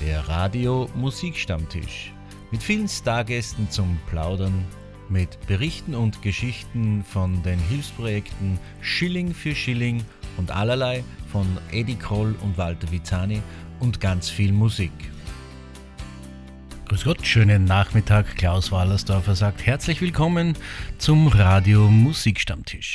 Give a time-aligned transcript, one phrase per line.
[0.00, 2.12] der Radio Musikstammtisch.
[2.50, 4.64] Mit vielen Stargästen zum Plaudern,
[5.08, 10.02] mit Berichten und Geschichten von den Hilfsprojekten Schilling für Schilling
[10.36, 13.42] und allerlei von Eddie Kroll und Walter Vizani
[13.78, 14.92] und ganz viel Musik.
[16.88, 18.36] Grüß Gott, schönen Nachmittag.
[18.36, 20.56] Klaus Wallersdorfer sagt herzlich willkommen
[20.98, 22.94] zum Radio Musikstammtisch.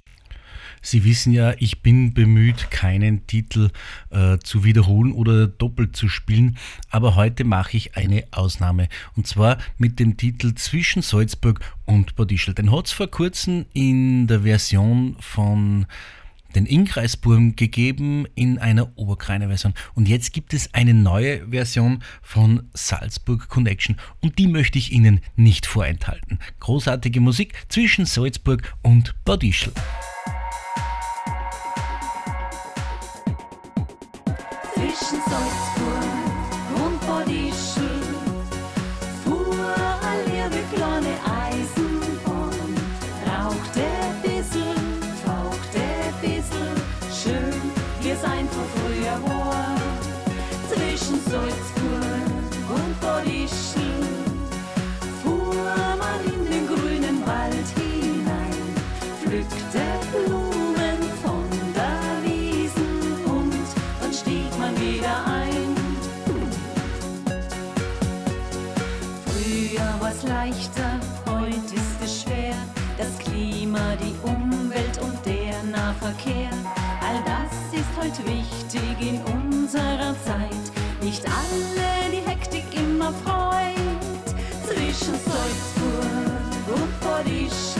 [0.86, 3.72] Sie wissen ja, ich bin bemüht, keinen Titel
[4.12, 6.58] äh, zu wiederholen oder doppelt zu spielen,
[6.92, 8.88] aber heute mache ich eine Ausnahme.
[9.16, 12.54] Und zwar mit dem Titel Zwischen Salzburg und Bodischl.
[12.54, 15.88] Den hat es vor kurzem in der Version von
[16.54, 19.74] den Inkreisburm gegeben in einer Oberkreiner Version.
[19.96, 25.20] Und jetzt gibt es eine neue Version von Salzburg Connection und die möchte ich Ihnen
[25.36, 26.38] nicht vorenthalten.
[26.60, 29.71] Großartige Musik zwischen Salzburg und Bodischl.
[29.74, 30.35] zwischen
[79.76, 81.04] unserer Zeit.
[81.04, 83.76] Nicht alle die Hektik immer freut.
[84.66, 87.75] Zwischen Salzburg und Bodischl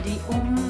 [0.00, 0.69] Klima, die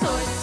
[0.00, 0.39] zwischen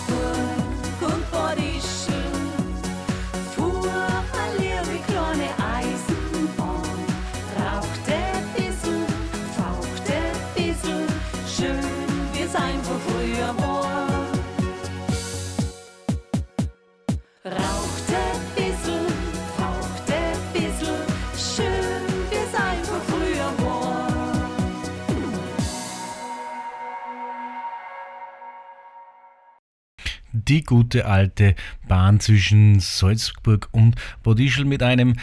[30.47, 31.55] Die gute alte
[31.87, 35.15] Bahn zwischen Salzburg und Bodischl mit einem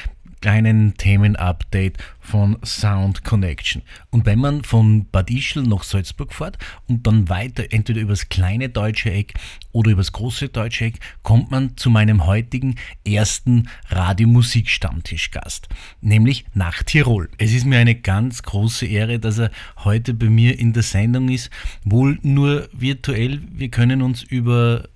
[0.44, 3.80] kleinen Themenupdate von Sound Connection.
[4.10, 8.68] Und wenn man von Bad Ischl nach Salzburg fährt und dann weiter entweder übers kleine
[8.68, 9.32] deutsche Eck
[9.72, 12.74] oder übers große deutsche Eck, kommt man zu meinem heutigen
[13.06, 15.68] ersten Radiomusik-Stammtischgast,
[16.02, 17.30] nämlich nach Tirol.
[17.38, 21.30] Es ist mir eine ganz große Ehre, dass er heute bei mir in der Sendung
[21.30, 21.48] ist,
[21.86, 23.40] wohl nur virtuell.
[23.50, 24.90] Wir können uns über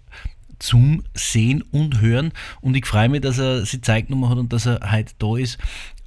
[0.58, 2.32] zum Sehen und Hören.
[2.60, 5.36] Und ich freue mich, dass er sie Zeit genommen hat und dass er heute da
[5.36, 5.58] ist.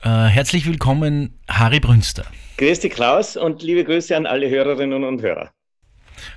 [0.03, 2.25] Äh, herzlich willkommen, Harry Brünster.
[2.57, 5.51] Grüß dich, Klaus, und liebe Grüße an alle Hörerinnen und Hörer.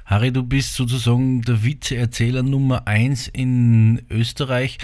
[0.06, 4.78] Harry, du bist sozusagen der Witzeerzähler Nummer 1 in Österreich.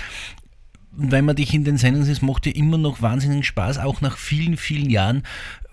[0.93, 4.17] Wenn man dich in den Sendungen sieht, macht dir immer noch wahnsinnigen Spaß, auch nach
[4.17, 5.23] vielen, vielen Jahren.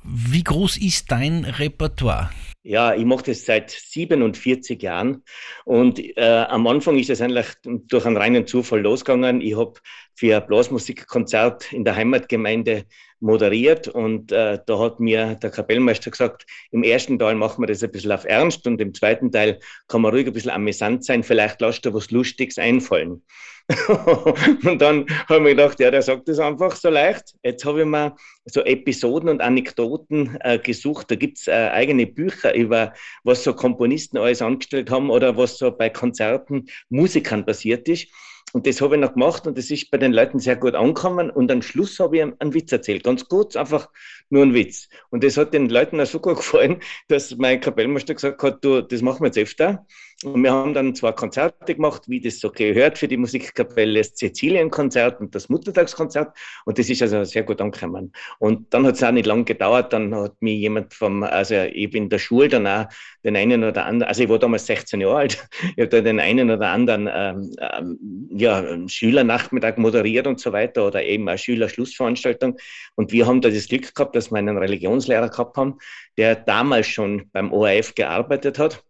[0.09, 2.29] Wie groß ist dein Repertoire?
[2.63, 5.23] Ja, ich mache das seit 47 Jahren
[5.65, 9.41] und äh, am Anfang ist es eigentlich durch einen reinen Zufall losgegangen.
[9.41, 9.73] Ich habe
[10.17, 12.85] für ein Blasmusikkonzert in der Heimatgemeinde
[13.19, 17.83] moderiert und äh, da hat mir der Kapellmeister gesagt, im ersten Teil machen wir das
[17.83, 21.23] ein bisschen auf Ernst und im zweiten Teil kann man ruhig ein bisschen amüsant sein,
[21.23, 23.23] vielleicht lasst dir was Lustiges einfallen.
[24.63, 27.35] und dann habe ich gedacht, ja, der sagt das einfach so leicht.
[27.43, 28.15] Jetzt habe ich mir
[28.45, 31.11] so Episoden und Anekdoten äh, gesucht.
[31.11, 32.93] Da gibt es äh, eigene Bücher über,
[33.25, 38.07] was so Komponisten alles angestellt haben oder was so bei Konzerten Musikern passiert ist.
[38.53, 41.29] Und das habe ich noch gemacht und das ist bei den Leuten sehr gut angekommen.
[41.29, 43.03] Und am Schluss habe ich einen Witz erzählt.
[43.03, 43.89] Ganz kurz, einfach
[44.29, 44.87] nur ein Witz.
[45.09, 48.81] Und das hat den Leuten auch so gut gefallen, dass mein Kapellmeister gesagt hat, du,
[48.81, 49.85] das machen wir jetzt öfter.
[50.23, 54.13] Und wir haben dann zwei Konzerte gemacht, wie das so gehört für die Musikkapelle, das
[54.15, 56.35] Sizilien-Konzert und das Muttertagskonzert.
[56.65, 58.11] Und das ist also sehr gut angekommen.
[58.39, 59.93] Und dann hat es auch nicht lange gedauert.
[59.93, 62.85] Dann hat mir jemand vom, also ich bin in der Schule dann auch
[63.23, 66.19] den einen oder anderen, also ich war damals 16 Jahre alt, ich habe da den
[66.19, 72.57] einen oder anderen ähm, ähm, ja, Schülernachmittag moderiert und so weiter oder eben eine Schülerschlussveranstaltung.
[72.95, 75.77] Und wir haben da das Glück gehabt, dass wir einen Religionslehrer gehabt haben,
[76.17, 78.83] der damals schon beim ORF gearbeitet hat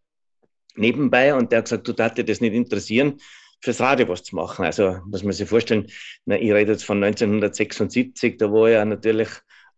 [0.78, 3.20] nebenbei und der hat gesagt, du darfst dir das nicht interessieren,
[3.62, 4.66] fürs Radio was zu machen.
[4.66, 5.88] Also muss man sich vorstellen,
[6.26, 9.30] na, ich rede jetzt von 1976, da war ja natürlich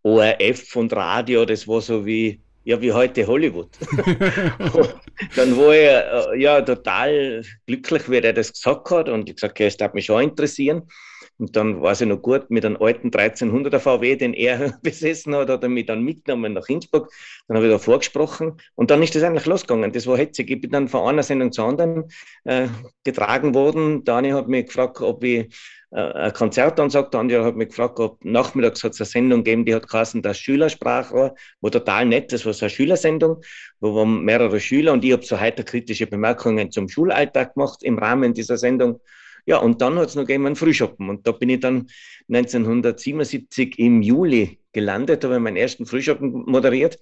[0.04, 3.70] ORF und Radio, das war so wie, ja, wie heute Hollywood.
[5.36, 9.60] dann war er äh, ja total glücklich, wie er das gesagt hat und ich gesagt,
[9.60, 10.84] ja, es darf mich schon interessieren.
[11.40, 15.50] Und dann war ja noch gut mit einem alten 1300er VW, den er besessen hat,
[15.50, 17.10] hat er mich dann mitgenommen nach Innsbruck.
[17.48, 19.94] Dann habe ich da vorgesprochen und dann ist das eigentlich losgegangen.
[19.94, 20.52] Das war hetzig.
[20.52, 22.12] Ich bin dann von einer Sendung zur anderen
[22.44, 22.68] äh,
[23.06, 24.04] getragen worden.
[24.04, 25.48] Dani hat mich gefragt, ob ich
[25.92, 27.14] äh, ein Konzert ansagt.
[27.14, 30.22] Der andere hat mich gefragt, ob nachmittags hat es eine Sendung gegeben, die hat geheißen,
[30.22, 32.34] das Schülersprache war total nett.
[32.34, 33.42] Das war so eine Schülersendung,
[33.80, 37.98] wo waren mehrere Schüler und ich habe so heiter kritische Bemerkungen zum Schulalltag gemacht im
[37.98, 39.00] Rahmen dieser Sendung.
[39.46, 41.10] Ja, und dann hat es noch gegeben einen Frühschoppen.
[41.10, 41.88] Und da bin ich dann
[42.30, 47.00] 1977 im Juli gelandet, habe meinen ersten Frühschoppen moderiert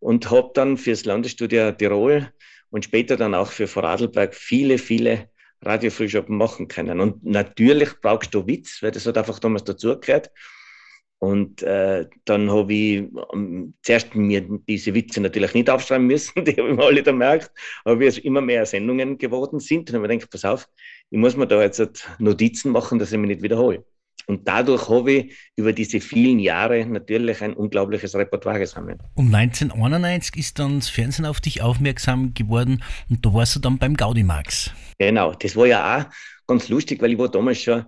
[0.00, 2.28] und habe dann fürs Landesstudio Tirol
[2.70, 5.28] und später dann auch für Vorarlberg viele, viele
[5.62, 7.00] Radiofrühschoppen machen können.
[7.00, 10.30] Und natürlich brauchst du Witz, weil das hat einfach damals dazugehört.
[11.18, 16.56] Und äh, dann habe ich ähm, zuerst mir diese Witze natürlich nicht aufschreiben müssen, die
[16.56, 17.52] habe ich mir alle gemerkt,
[17.84, 20.68] aber wie es immer mehr Sendungen geworden sind, dann habe ich gedacht, pass auf,
[21.12, 23.84] ich muss mir da jetzt Notizen machen, dass ich mich nicht wiederhole.
[24.26, 28.98] Und dadurch habe ich über diese vielen Jahre natürlich ein unglaubliches Repertoire gesammelt.
[29.14, 33.76] Um 1991 ist dann das Fernsehen auf dich aufmerksam geworden und da warst du dann
[33.76, 34.70] beim Gaudimax.
[34.98, 36.04] Genau, das war ja auch
[36.46, 37.84] ganz lustig, weil ich war damals schon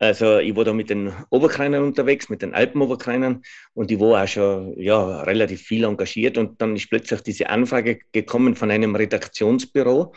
[0.00, 3.42] also ich war da mit den Oberkreinern unterwegs, mit den Alpenoberkreinern
[3.74, 7.98] und ich war auch schon ja, relativ viel engagiert und dann ist plötzlich diese Anfrage
[8.10, 10.14] gekommen von einem Redaktionsbüro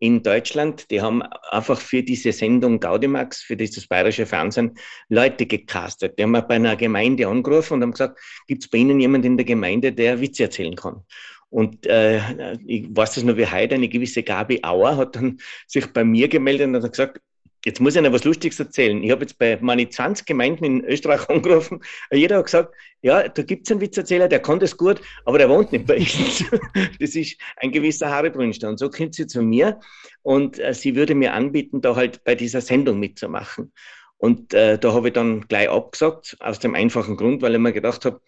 [0.00, 0.90] in Deutschland.
[0.90, 4.74] Die haben einfach für diese Sendung Gaudimax, für dieses bayerische Fernsehen,
[5.08, 6.18] Leute gecastet.
[6.18, 9.36] Die haben bei einer Gemeinde angerufen und haben gesagt, gibt es bei Ihnen jemanden in
[9.36, 11.04] der Gemeinde, der Witze erzählen kann?
[11.50, 12.20] Und äh,
[12.66, 15.38] ich weiß das nur wie heute, eine gewisse Gabi Auer hat dann
[15.68, 17.20] sich bei mir gemeldet und hat gesagt,
[17.64, 19.02] Jetzt muss ich noch was Lustiges erzählen.
[19.02, 21.80] Ich habe jetzt bei meine 20 Gemeinden in Österreich angerufen.
[22.10, 25.48] Jeder hat gesagt, ja, da gibt es einen Witzerzähler, der kann das gut, aber der
[25.48, 26.44] wohnt nicht bei uns.
[27.00, 28.68] das ist ein gewisser Harry Brünster.
[28.68, 29.78] Und so kommt sie zu mir
[30.22, 33.72] und äh, sie würde mir anbieten, da halt bei dieser Sendung mitzumachen.
[34.16, 37.72] Und äh, da habe ich dann gleich abgesagt, aus dem einfachen Grund, weil ich mir
[37.72, 38.20] gedacht habe,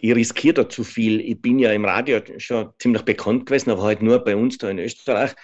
[0.00, 1.20] ich riskiere da zu viel.
[1.20, 4.68] Ich bin ja im Radio schon ziemlich bekannt gewesen, aber halt nur bei uns da
[4.68, 5.34] in Österreich.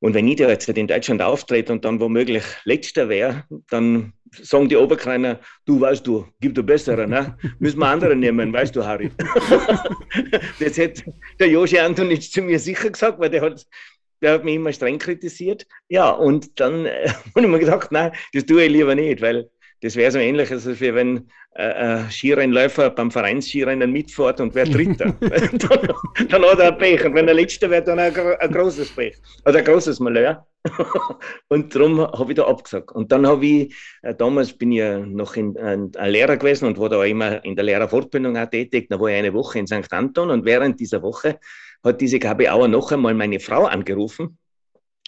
[0.00, 4.68] Und wenn ich da jetzt in Deutschland auftrete und dann womöglich Letzter wäre, dann sagen
[4.68, 7.36] die Oberkreiner, du weißt du, gib dir bessere, ne?
[7.58, 9.10] Müssen wir andere nehmen, weißt du, Harry.
[10.60, 13.66] das hätte der Joshi Antonitsch zu mir sicher gesagt, weil der hat,
[14.20, 15.66] der hat mich immer streng kritisiert.
[15.88, 19.48] Ja, und dann äh, habe ich mir gedacht, nein, das tue ich lieber nicht, weil
[19.86, 25.14] Das wäre so ähnlich, als wenn äh, ein Skirennläufer beim Vereinsskirennen mitfährt und wer Dritter.
[25.20, 25.20] dann,
[26.28, 27.04] dann hat er ein Pech.
[27.04, 29.14] Und wenn der Letzte wird, dann ein, ein großes Pech.
[29.44, 30.44] Oder ein großes Malheur.
[31.48, 32.90] und darum habe ich da abgesagt.
[32.96, 36.66] Und dann habe ich, äh, damals bin ich ja noch in, ein, ein Lehrer gewesen
[36.66, 38.88] und war da auch immer in der Lehrerfortbildung auch tätig.
[38.90, 39.92] Da war ich eine Woche in St.
[39.92, 41.38] Anton und während dieser Woche
[41.84, 44.36] hat diese Gabi Auer noch einmal meine Frau angerufen.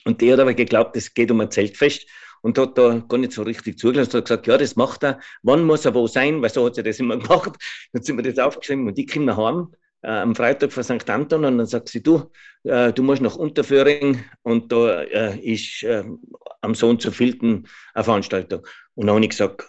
[0.04, 2.06] Und die hat aber geglaubt, es geht um ein Zeltfest
[2.42, 4.18] und hat da gar nicht so richtig zugelassen.
[4.18, 5.20] Hat gesagt, ja, das macht er.
[5.42, 6.40] Wann muss er wo sein?
[6.42, 7.52] Weil so hat sie das immer gemacht.
[7.92, 9.68] Dann sind wir das aufgeschrieben und ich komme nach Hause
[10.02, 11.08] äh, am Freitag von St.
[11.10, 12.30] Anton und dann sagt sie, du,
[12.64, 16.04] äh, du musst nach Unterföhring und da äh, ist äh,
[16.60, 18.66] am Sohn zu Filten eine Veranstaltung.
[18.94, 19.68] Und dann habe ich gesagt,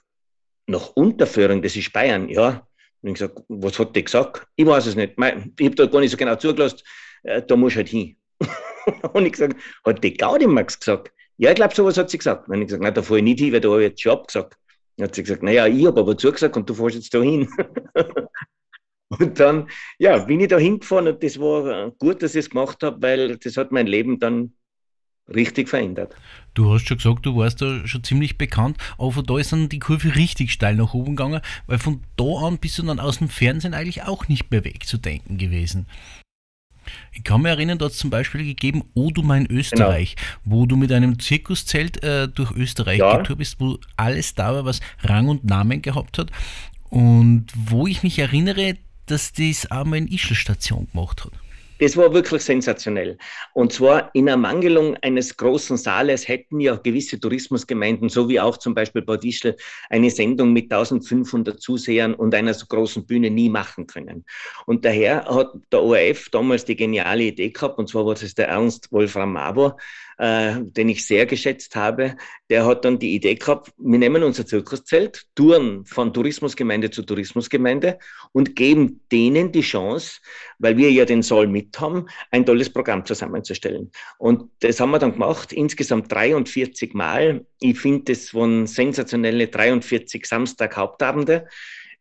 [0.68, 2.68] nach Unterföhring, das ist Bayern, ja.
[3.02, 4.46] Und ich gesagt, was hat die gesagt?
[4.56, 5.14] Ich weiß es nicht.
[5.18, 6.80] Ich habe da gar nicht so genau zugelassen,
[7.24, 8.18] äh, da muss halt hin.
[9.14, 11.12] und ich gesagt, hat die Gaudimax gesagt?
[11.40, 12.48] Ja, ich glaube, sowas hat sie gesagt.
[12.48, 14.02] Dann habe ich gesagt, nein, da fahre ich nicht hin, weil da habe ich jetzt
[14.02, 14.58] schon abgesagt.
[14.98, 17.50] Dann hat sie gesagt, naja, ich habe aber zugesagt und du fährst jetzt da hin.
[19.12, 19.68] Und dann,
[19.98, 23.38] ja, bin ich da hingefahren und das war gut, dass ich es gemacht habe, weil
[23.38, 24.54] das hat mein Leben dann
[25.28, 26.16] richtig verändert.
[26.54, 29.68] Du hast schon gesagt, du warst da schon ziemlich bekannt, aber von da ist dann
[29.68, 33.18] die Kurve richtig steil nach oben gegangen, weil von da an bist du dann aus
[33.18, 35.88] dem Fernsehen eigentlich auch nicht mehr wegzudenken gewesen.
[37.12, 40.56] Ich kann mich erinnern, da hat es zum Beispiel gegeben, O du mein Österreich, genau.
[40.58, 43.18] wo du mit einem Zirkuszelt äh, durch Österreich ja.
[43.18, 46.32] getourt bist, wo alles da war, was Rang und Namen gehabt hat.
[46.90, 51.32] Und wo ich mich erinnere, dass das auch mal in Ischl-Station gemacht hat.
[51.80, 53.18] Das war wirklich sensationell.
[53.54, 58.74] Und zwar in Ermangelung eines großen Saales hätten ja gewisse Tourismusgemeinden, so wie auch zum
[58.74, 59.56] Beispiel Bad Ischl,
[59.90, 64.26] eine Sendung mit 1500 Zusehern und einer so großen Bühne nie machen können.
[64.66, 68.50] Und daher hat der ORF damals die geniale Idee gehabt, und zwar war das der
[68.50, 69.78] Ernst Wolfram Mabor,
[70.20, 72.18] äh, den ich sehr geschätzt habe,
[72.50, 77.98] der hat dann die Idee gehabt, wir nehmen unser Zirkuszelt, touren von Tourismusgemeinde zu Tourismusgemeinde
[78.34, 80.20] und geben denen die Chance,
[80.58, 83.92] weil wir ja den Soll mit haben, ein tolles Programm zusammenzustellen.
[84.18, 87.46] Und das haben wir dann gemacht, insgesamt 43 Mal.
[87.62, 91.48] Ich finde, das waren sensationelle 43 Samstag-Hauptabende.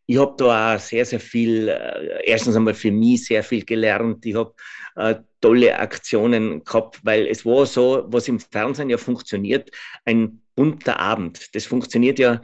[0.07, 4.25] Ich habe da auch sehr, sehr viel, äh, erstens einmal für mich sehr viel gelernt.
[4.25, 4.53] Ich habe
[4.97, 9.71] äh, tolle Aktionen gehabt, weil es war so, was im Fernsehen ja funktioniert,
[10.05, 11.55] ein bunter Abend.
[11.55, 12.41] Das funktioniert ja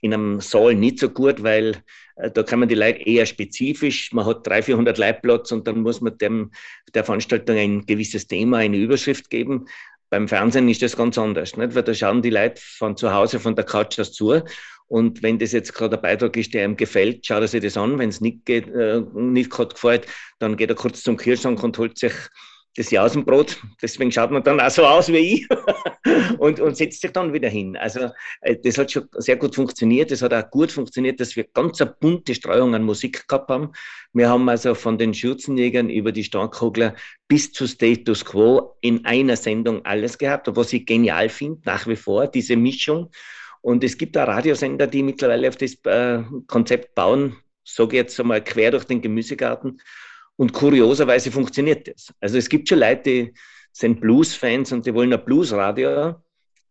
[0.00, 1.82] in einem Saal nicht so gut, weil
[2.16, 5.80] äh, da kann man die Leute eher spezifisch, man hat 300, 400 Leitplatz und dann
[5.80, 6.50] muss man dem,
[6.94, 9.66] der Veranstaltung ein gewisses Thema, eine Überschrift geben.
[10.10, 11.74] Beim Fernsehen ist das ganz anders, nicht?
[11.74, 14.42] weil da schauen die Leute von zu Hause, von der Couch aus zu
[14.88, 17.76] und wenn das jetzt gerade ein Beitrag ist, der ihm gefällt, schaut er sich das
[17.76, 17.98] an.
[17.98, 20.06] Wenn es nicht, geht, äh, nicht gerade gefällt,
[20.38, 22.14] dann geht er kurz zum Kühlschrank und holt sich
[22.74, 23.60] das Jausenbrot.
[23.82, 25.48] Deswegen schaut man dann auch so aus wie ich
[26.38, 27.76] und, und setzt sich dann wieder hin.
[27.76, 30.10] Also äh, das hat schon sehr gut funktioniert.
[30.10, 33.72] Es hat auch gut funktioniert, dass wir ganz eine bunte Streuung an Musik gehabt haben.
[34.14, 36.94] Wir haben also von den Schürzenjägern über die Starkkogler
[37.26, 40.48] bis zu Status Quo in einer Sendung alles gehabt.
[40.50, 43.10] was ich genial finde, nach wie vor, diese Mischung.
[43.68, 48.42] Und es gibt auch Radiosender, die mittlerweile auf das äh, Konzept bauen, sage jetzt einmal
[48.42, 49.78] quer durch den Gemüsegarten.
[50.36, 52.10] Und kurioserweise funktioniert das.
[52.18, 53.34] Also es gibt schon Leute, die
[53.72, 56.14] sind Blues-Fans und die wollen ein Blues-Radio.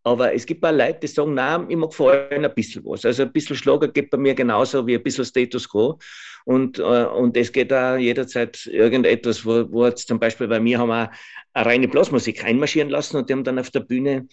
[0.02, 3.06] Aber es gibt auch Leute, die sagen, nein, ich mag vor allem ein bisschen was.
[3.06, 6.00] Also ein bisschen Schlager geht bei mir genauso wie ein bisschen Status Quo.
[6.46, 10.80] Und, äh, und es geht auch jederzeit irgendetwas, wo, wo jetzt zum Beispiel bei mir
[10.80, 11.12] haben wir
[11.54, 14.28] eine reine Blasmusik einmarschieren lassen und die haben dann auf der Bühne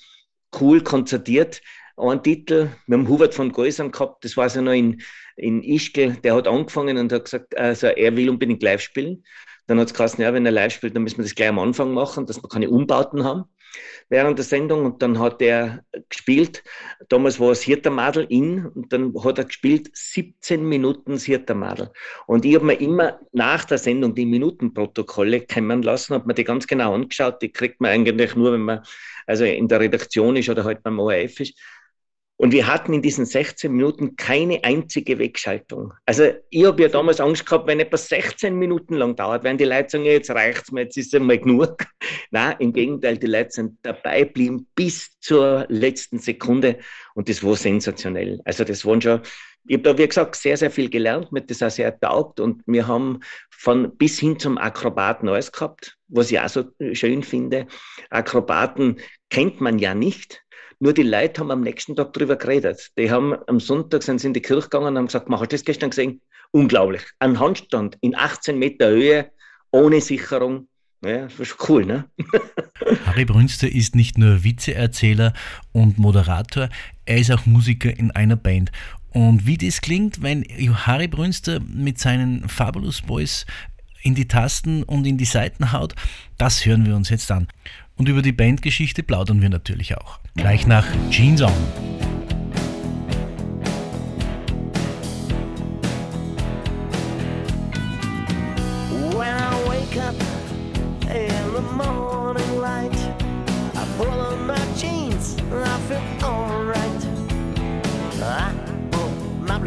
[0.58, 1.60] cool konzertiert
[1.96, 2.70] einen Titel.
[2.86, 5.00] Wir haben Hubert von Geusern gehabt, das war ja noch in,
[5.36, 9.24] in Ischgl, der hat angefangen und hat gesagt, also er will unbedingt live spielen.
[9.66, 11.58] Dann hat es geheißen, ja, wenn er live spielt, dann müssen wir das gleich am
[11.58, 13.44] Anfang machen, dass wir keine Umbauten haben
[14.08, 14.84] während der Sendung.
[14.84, 16.62] Und dann hat er gespielt,
[17.08, 21.90] damals war es Hirtermadel in, und dann hat er gespielt 17 Minuten Hirtermadel.
[22.26, 26.44] Und ich habe mir immer nach der Sendung die Minutenprotokolle kommen lassen, habe mir die
[26.44, 27.42] ganz genau angeschaut.
[27.42, 28.82] Die kriegt man eigentlich nur, wenn man
[29.26, 31.58] also in der Redaktion ist oder halt beim ORF ist.
[32.36, 35.92] Und wir hatten in diesen 16 Minuten keine einzige Wegschaltung.
[36.04, 39.64] Also ich habe ja damals Angst gehabt, wenn etwas 16 Minuten lang dauert, wenn die
[39.64, 41.84] Leute sagen, jetzt reicht's mir, jetzt ist es mal genug.
[42.32, 46.78] Nein, im Gegenteil, die Leute sind dabei blieben bis zur letzten Sekunde
[47.14, 48.40] und das war sensationell.
[48.44, 49.20] Also das waren schon,
[49.66, 52.62] ich habe da, wie gesagt, sehr, sehr viel gelernt, mir das auch sehr taugt und
[52.66, 57.66] wir haben von bis hin zum Akrobaten alles gehabt, was ich auch so schön finde.
[58.10, 59.00] Akrobaten
[59.30, 60.43] kennt man ja nicht,
[60.80, 62.90] nur die Leute haben am nächsten Tag darüber geredet.
[62.98, 65.46] Die haben am Sonntag sind sie in die Kirche gegangen und haben gesagt, hast du
[65.46, 66.20] das gestern gesehen?
[66.50, 67.02] Unglaublich.
[67.18, 69.30] Ein Handstand in 18 Meter Höhe,
[69.70, 70.68] ohne Sicherung.
[71.04, 72.04] Ja, das schon cool, ne?
[73.06, 75.34] Harry Brünster ist nicht nur Witzeerzähler
[75.72, 76.70] und Moderator,
[77.04, 78.72] er ist auch Musiker in einer Band.
[79.10, 83.44] Und wie das klingt, wenn Harry Brünster mit seinen Fabulous Boys
[84.02, 85.94] in die Tasten und in die Seiten haut,
[86.38, 87.48] das hören wir uns jetzt an.
[87.96, 90.18] Und über die Bandgeschichte plaudern wir natürlich auch.
[90.34, 91.52] Gleich nach Jeans On.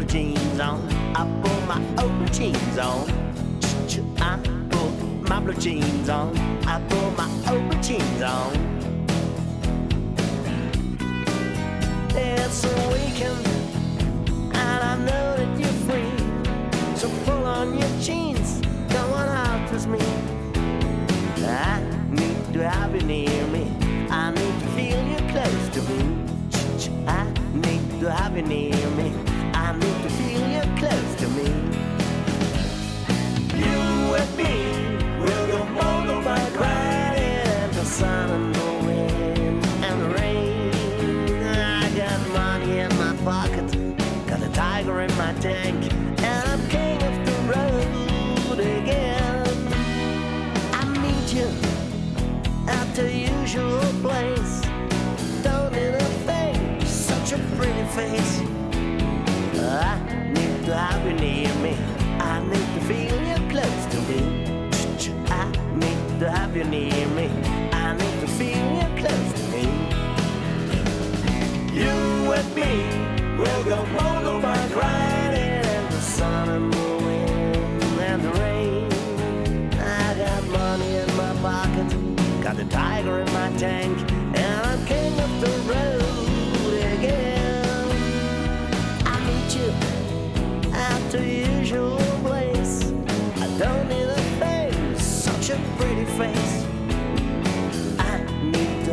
[0.08, 0.88] jeans on.
[1.14, 3.08] I put my old jeans on.
[4.18, 4.38] I
[4.70, 6.47] put my blue jeans on.
[6.88, 8.52] Put my jeans on.
[12.14, 13.46] It's a weekend,
[14.54, 16.16] and I know that you're free.
[16.96, 18.60] So pull on your jeans,
[18.92, 20.00] go on out with me.
[21.46, 21.80] I
[22.10, 23.64] need to have you near me.
[24.10, 26.00] I need to feel you close to me.
[27.06, 28.67] I need to have you near
[66.18, 67.30] to have you near me.
[67.72, 69.64] I need to feel you close to me.
[71.72, 75.07] You and me will go motorbike riding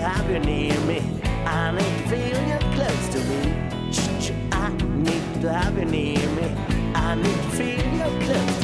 [0.06, 1.00] have you near me.
[1.46, 3.42] I need to feel you close to me.
[4.52, 6.48] I need to have you near me.
[6.94, 8.55] I need to feel you close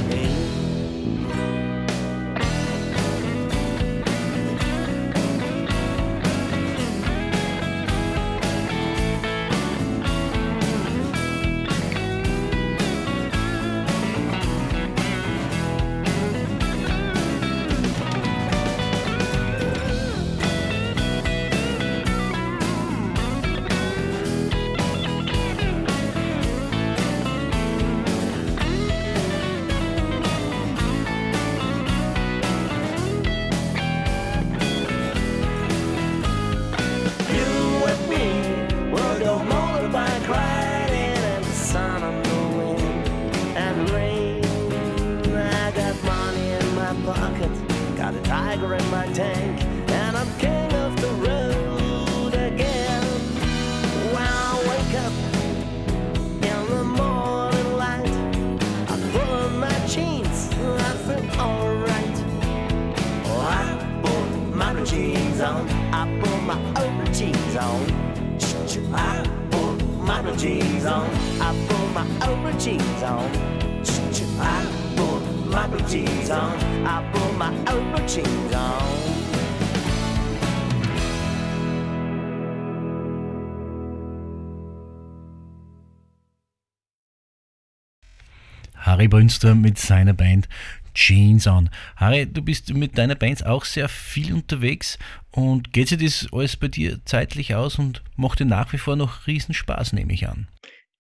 [89.11, 90.49] Brünster mit seiner Band
[90.95, 91.69] Jeans On.
[91.97, 94.97] Harry, du bist mit deiner Band auch sehr viel unterwegs
[95.31, 98.95] und geht sich das alles bei dir zeitlich aus und macht dir nach wie vor
[98.95, 100.47] noch riesen Spaß, nehme ich an.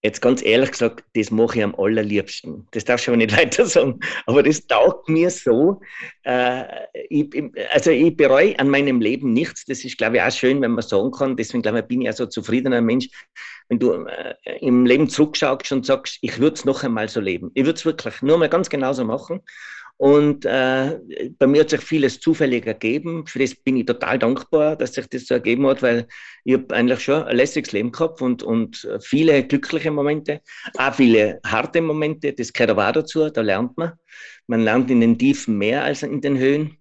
[0.03, 2.67] Jetzt ganz ehrlich gesagt, das mache ich am allerliebsten.
[2.71, 3.99] Das darfst du aber nicht weiter sagen.
[4.25, 5.79] Aber das taugt mir so.
[6.23, 6.63] Äh,
[7.09, 7.29] ich,
[7.71, 9.65] also ich bereue an meinem Leben nichts.
[9.65, 11.37] Das ist, glaube ich, auch schön, wenn man sagen kann.
[11.37, 13.09] Deswegen, glaube ich, bin ich auch so zufriedener Mensch.
[13.69, 17.51] Wenn du äh, im Leben zurückschaust und sagst, ich würde es noch einmal so leben.
[17.53, 19.41] Ich würde es wirklich nur mal ganz genauso machen.
[20.01, 20.99] Und äh,
[21.37, 23.27] bei mir hat sich vieles zufällig ergeben.
[23.27, 26.07] Für das bin ich total dankbar, dass sich das so ergeben hat, weil
[26.43, 30.41] ich habe eigentlich schon ein lässiges Leben gehabt und, und viele glückliche Momente,
[30.75, 32.33] auch viele harte Momente.
[32.33, 33.91] Das gehört aber auch dazu, da lernt man.
[34.47, 36.80] Man lernt in den Tiefen mehr als in den Höhen.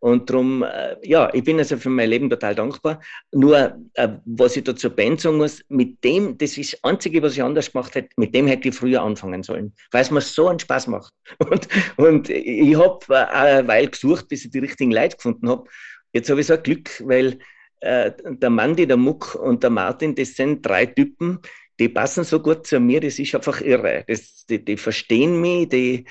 [0.00, 3.00] Und darum, äh, ja, ich bin also für mein Leben total dankbar.
[3.32, 7.22] Nur, äh, was ich da zur Band sagen muss, mit dem, das ist das Einzige,
[7.22, 10.22] was ich anders gemacht hätte, mit dem hätte ich früher anfangen sollen, weil es mir
[10.22, 11.12] so einen Spaß macht.
[11.50, 15.68] Und, und ich habe äh, eine Weile gesucht, bis ich die richtigen Leute gefunden habe.
[16.12, 17.38] Jetzt habe ich so ein Glück, weil
[17.80, 21.40] äh, der Mandy, der Muck und der Martin, das sind drei Typen,
[21.78, 24.04] die passen so gut zu mir, das ist einfach irre.
[24.06, 26.04] Das, die, die verstehen mich, die,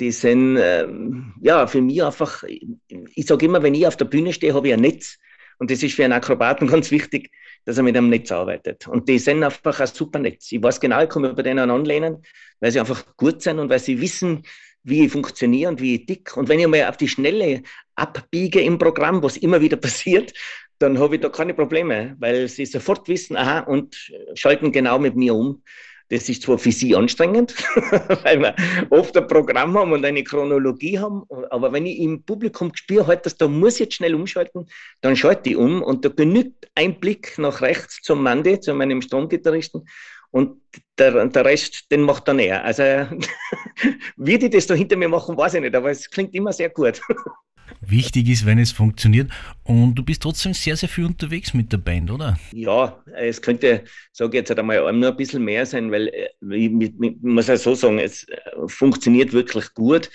[0.00, 4.32] die sind ähm, ja für mich einfach, ich sage immer, wenn ich auf der Bühne
[4.32, 5.18] stehe, habe ich ein Netz.
[5.58, 7.30] Und das ist für einen Akrobaten ganz wichtig,
[7.64, 8.86] dass er mit einem Netz arbeitet.
[8.88, 10.52] Und die sind einfach ein super Netz.
[10.52, 12.22] Ich weiß genau, ich komme bei denen anlehnen,
[12.60, 14.42] weil sie einfach gut sind und weil sie wissen,
[14.82, 16.36] wie ich funktioniere und wie ich dick.
[16.36, 17.62] Und wenn ich mal auf die Schnelle
[17.96, 20.32] abbiege im Programm, was immer wieder passiert,
[20.78, 25.16] dann habe ich da keine Probleme, weil sie sofort wissen, aha, und schalten genau mit
[25.16, 25.62] mir um.
[26.08, 27.54] Das ist zwar für sie anstrengend,
[28.22, 28.54] weil wir
[28.90, 33.26] oft ein Programm haben und eine Chronologie haben, aber wenn ich im Publikum spüre, halt,
[33.26, 34.68] dass da muss jetzt schnell umschalten,
[35.00, 39.02] dann schalte ich um und da genügt ein Blick nach rechts zum Mandy, zu meinem
[39.02, 39.84] Stromgitarristen
[40.30, 40.60] und
[40.98, 42.64] der, der Rest, den macht dann er.
[42.64, 42.82] Also
[44.16, 46.70] wie die das da hinter mir machen, weiß ich nicht, aber es klingt immer sehr
[46.70, 47.00] gut.
[47.80, 49.30] Wichtig ist, wenn es funktioniert.
[49.64, 52.38] Und du bist trotzdem sehr, sehr viel unterwegs mit der Band, oder?
[52.52, 56.28] Ja, es könnte, sage ich jetzt halt einmal, nur ein bisschen mehr sein, weil äh,
[56.50, 60.10] ich, ich, ich muss ja so sagen, es äh, funktioniert wirklich gut.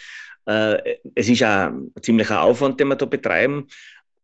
[0.45, 3.67] Äh, es ist ein ziemlicher Aufwand, den wir da betreiben.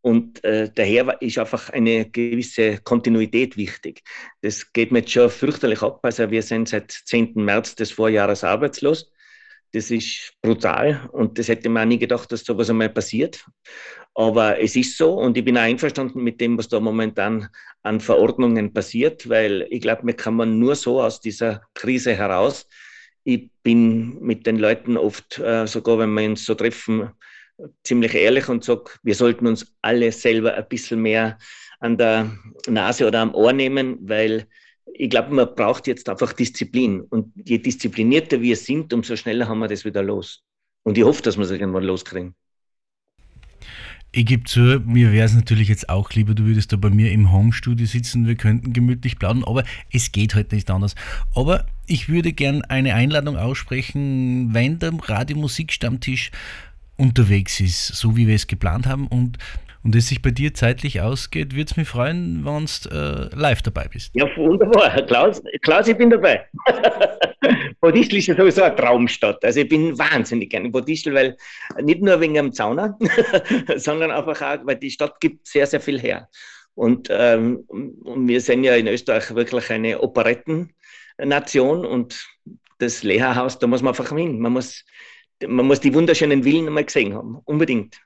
[0.02, 4.04] Und daher ist einfach eine gewisse Kontinuität wichtig.
[4.42, 6.00] Das geht mir jetzt schon fürchterlich ab.
[6.04, 7.34] Also wir sind seit 10.
[7.36, 9.12] März des Vorjahres arbeitslos.
[9.74, 13.46] Das ist brutal und das hätte man nie gedacht, dass sowas einmal passiert.
[14.16, 17.50] Aber es ist so und ich bin auch einverstanden mit dem, was da momentan
[17.84, 22.68] an Verordnungen passiert, weil ich glaube, mir kann man nur so aus dieser Krise heraus.
[23.24, 27.12] Ich bin mit den Leuten oft, äh, sogar wenn wir uns so treffen,
[27.84, 31.38] ziemlich ehrlich und sage, wir sollten uns alle selber ein bisschen mehr
[31.80, 32.32] an der
[32.68, 34.48] Nase oder am Ohr nehmen, weil
[34.94, 37.02] ich glaube, man braucht jetzt einfach Disziplin.
[37.02, 40.44] Und je disziplinierter wir sind, umso schneller haben wir das wieder los.
[40.84, 42.36] Und ich hoffe, dass wir es irgendwann loskriegen.
[44.14, 47.12] Ich gebe zu, mir wäre es natürlich jetzt auch lieber, du würdest da bei mir
[47.12, 50.96] im Homestudio sitzen, wir könnten gemütlich plaudern, aber es geht heute halt nicht anders.
[51.36, 56.32] Aber ich würde gern eine Einladung aussprechen, wenn der Radiomusikstammtisch
[56.96, 59.38] unterwegs ist, so wie wir es geplant haben und
[59.88, 63.62] und es sich bei dir zeitlich ausgeht, würde es mich freuen, wenn du äh, live
[63.62, 64.12] dabei bist.
[64.16, 65.02] Ja, wunderbar.
[65.04, 66.46] Klaus, Klaus ich bin dabei.
[67.80, 69.46] Bodischl ist ja sowieso eine Traumstadt.
[69.46, 71.38] Also ich bin wahnsinnig gerne in Bodischl, weil
[71.82, 73.00] nicht nur wegen dem Zauner,
[73.78, 76.28] sondern einfach auch, weil die Stadt gibt sehr, sehr viel her.
[76.76, 82.28] Und, ähm, und wir sind ja in Österreich wirklich eine Operettennation und
[82.80, 84.38] das Lehrerhaus, da muss man einfach hin.
[84.42, 84.84] Man muss
[85.46, 88.02] man muss die wunderschönen Villen mal gesehen haben, unbedingt.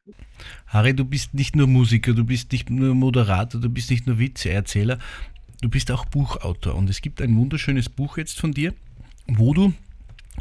[0.68, 4.20] Harry, du bist nicht nur Musiker, du bist nicht nur Moderator, du bist nicht nur
[4.20, 5.00] Witzeerzähler,
[5.62, 6.76] du bist auch Buchautor.
[6.76, 8.74] Und es gibt ein wunderschönes Buch jetzt von dir,
[9.28, 9.74] wo du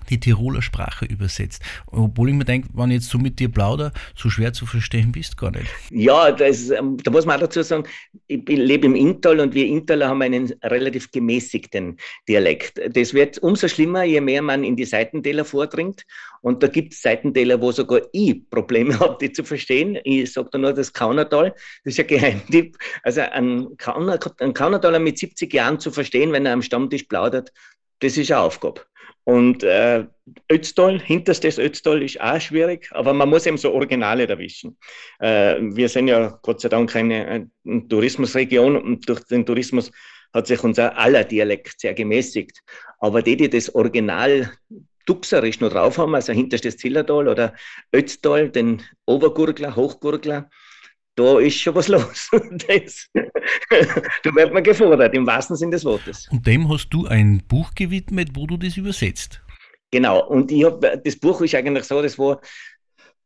[0.09, 1.62] die Tiroler Sprache übersetzt.
[1.87, 5.12] Obwohl ich mir denke, wenn ich jetzt so mit dir plauder, so schwer zu verstehen
[5.12, 5.68] bist gar nicht.
[5.90, 7.85] Ja, das, ähm, da muss man auch dazu sagen,
[8.26, 11.96] ich lebe im Inntal und wir Inntaler haben einen relativ gemäßigten
[12.29, 12.81] Dialekt.
[12.94, 16.05] Das wird umso schlimmer, je mehr man in die Seitentäler vordringt.
[16.42, 19.98] Und da gibt es Seitentäler, wo sogar ich Probleme habe, die zu verstehen.
[20.05, 22.79] Ich sage da nur das Kaunertal, das ist ein Geheimtipp.
[23.03, 27.53] Also ein, Kauner, ein Kaunertaler mit 70 Jahren zu verstehen, wenn er am Stammtisch plaudert,
[28.00, 28.83] das ist eine Aufgabe.
[29.30, 30.06] Und äh,
[30.50, 34.76] Ötztal, hinterstes Ötztal ist auch schwierig, aber man muss eben so Originale erwischen.
[35.20, 39.92] Äh, wir sind ja Gott sei Dank eine, eine Tourismusregion und durch den Tourismus
[40.34, 42.60] hat sich unser aller Dialekt sehr gemäßigt.
[42.98, 44.50] Aber die, die das Original
[45.06, 47.54] Duxerisch noch drauf haben, also hinterstes Zillertal oder
[47.94, 50.50] Ötztal, den Obergurgler, Hochgurgler,
[51.16, 52.29] da ist schon was los.
[52.66, 53.09] Das,
[54.23, 56.29] da wird man gefordert, im wahrsten Sinne des Wortes.
[56.31, 59.42] Und dem hast du ein Buch gewidmet, wo du das übersetzt.
[59.90, 62.40] Genau, und ich hab, das Buch ist eigentlich so, das war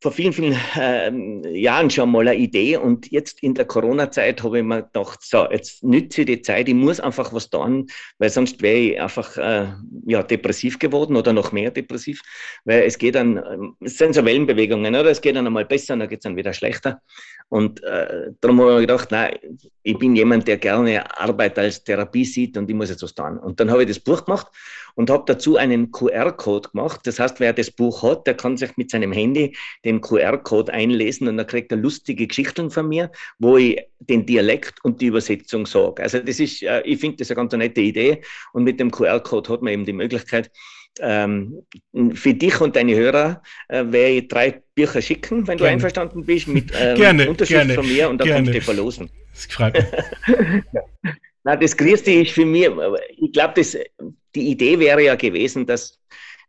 [0.05, 4.59] vor vielen, vielen äh, Jahren schon mal eine Idee und jetzt in der Corona-Zeit habe
[4.59, 7.87] ich mir gedacht, so, jetzt nütze ich die Zeit, ich muss einfach was tun,
[8.19, 9.69] weil sonst wäre ich einfach äh,
[10.05, 12.21] ja, depressiv geworden oder noch mehr depressiv,
[12.67, 15.11] weil es geht dann, es sind so Wellenbewegungen, oder?
[15.11, 17.01] Es geht dann einmal besser, dann geht es dann wieder schlechter.
[17.49, 19.39] Und äh, darum habe ich gedacht, nein,
[19.83, 23.39] ich bin jemand, der gerne Arbeit als Therapie sieht und ich muss jetzt was tun.
[23.39, 24.49] Und dann habe ich das Buch gemacht
[24.95, 27.01] und habe dazu einen QR-Code gemacht.
[27.05, 31.29] Das heißt, wer das Buch hat, der kann sich mit seinem Handy den QR-Code einlesen
[31.29, 35.67] und dann kriegt er lustige Geschichten von mir, wo ich den Dialekt und die Übersetzung
[35.67, 36.03] sage.
[36.03, 39.53] Also das ist, äh, ich finde das eine ganz nette Idee und mit dem QR-Code
[39.53, 40.51] hat man eben die Möglichkeit,
[41.01, 41.63] ähm,
[42.15, 45.59] für dich und deine Hörer äh, werde ich drei Bücher schicken, wenn gerne.
[45.59, 48.61] du einverstanden bist, mit ähm, gerne, Unterschrift gerne, von mir und dann kannst du die
[48.61, 49.11] verlosen.
[49.33, 50.63] Das freut mich.
[51.45, 52.69] Na, das Größte ist für mich,
[53.19, 53.63] ich glaube,
[54.35, 56.01] die Idee wäre ja gewesen, dass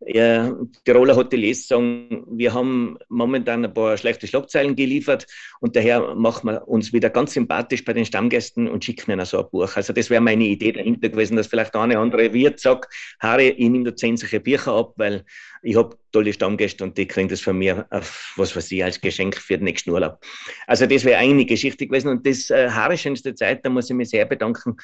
[0.02, 0.50] äh,
[0.84, 5.26] Tiroler Hoteliers sagen, wir haben momentan ein paar schlechte Schlagzeilen geliefert
[5.60, 9.40] und daher machen wir uns wieder ganz sympathisch bei den Stammgästen und schicken ihnen so
[9.40, 9.76] ein Buch.
[9.76, 13.70] Also das wäre meine Idee dahinter gewesen, dass vielleicht eine andere Wirt sagt, Harry, ich
[13.70, 15.24] nehme da zehn solche Bücher ab, weil
[15.64, 19.02] ich habe tolle Stammgäste und die kriegen das von mir, auf, was weiß ich, als
[19.02, 20.20] Geschenk für den nächsten Urlaub.
[20.68, 23.96] Also das wäre eine Geschichte gewesen und das äh, Harry schönste Zeit, da muss ich
[23.96, 24.78] mich sehr bedanken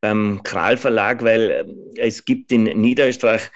[0.00, 1.64] beim Kral Verlag, weil äh,
[2.00, 3.50] es gibt in Niederösterreich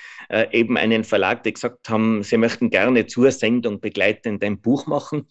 [0.53, 5.29] eben einen Verlag, die gesagt haben, sie möchten gerne zur Sendung begleitend ein Buch machen.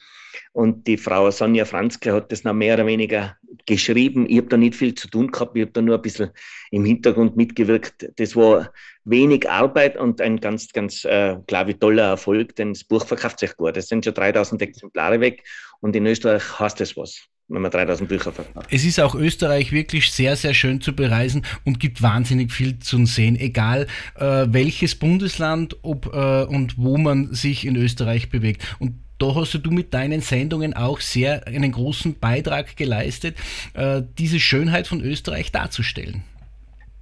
[0.53, 4.25] Und die Frau Sonja Franzke hat das noch mehr oder weniger geschrieben.
[4.29, 6.31] Ich habe da nicht viel zu tun gehabt, ich habe da nur ein bisschen
[6.71, 8.09] im Hintergrund mitgewirkt.
[8.17, 8.71] Das war
[9.05, 13.39] wenig Arbeit und ein ganz, ganz, äh, glaube ich, toller Erfolg, denn das Buch verkauft
[13.39, 13.77] sich gut.
[13.77, 15.43] Es sind schon 3000 Exemplare weg
[15.81, 18.67] und in Österreich heißt das was wenn man 3000 Bücher verkauft.
[18.71, 23.03] Es ist auch Österreich wirklich sehr, sehr schön zu bereisen und gibt wahnsinnig viel zu
[23.05, 28.63] sehen, egal äh, welches Bundesland ob, äh, und wo man sich in Österreich bewegt.
[28.79, 33.35] Und da hast du mit deinen Sendungen auch sehr einen großen Beitrag geleistet,
[33.73, 36.23] äh, diese Schönheit von Österreich darzustellen.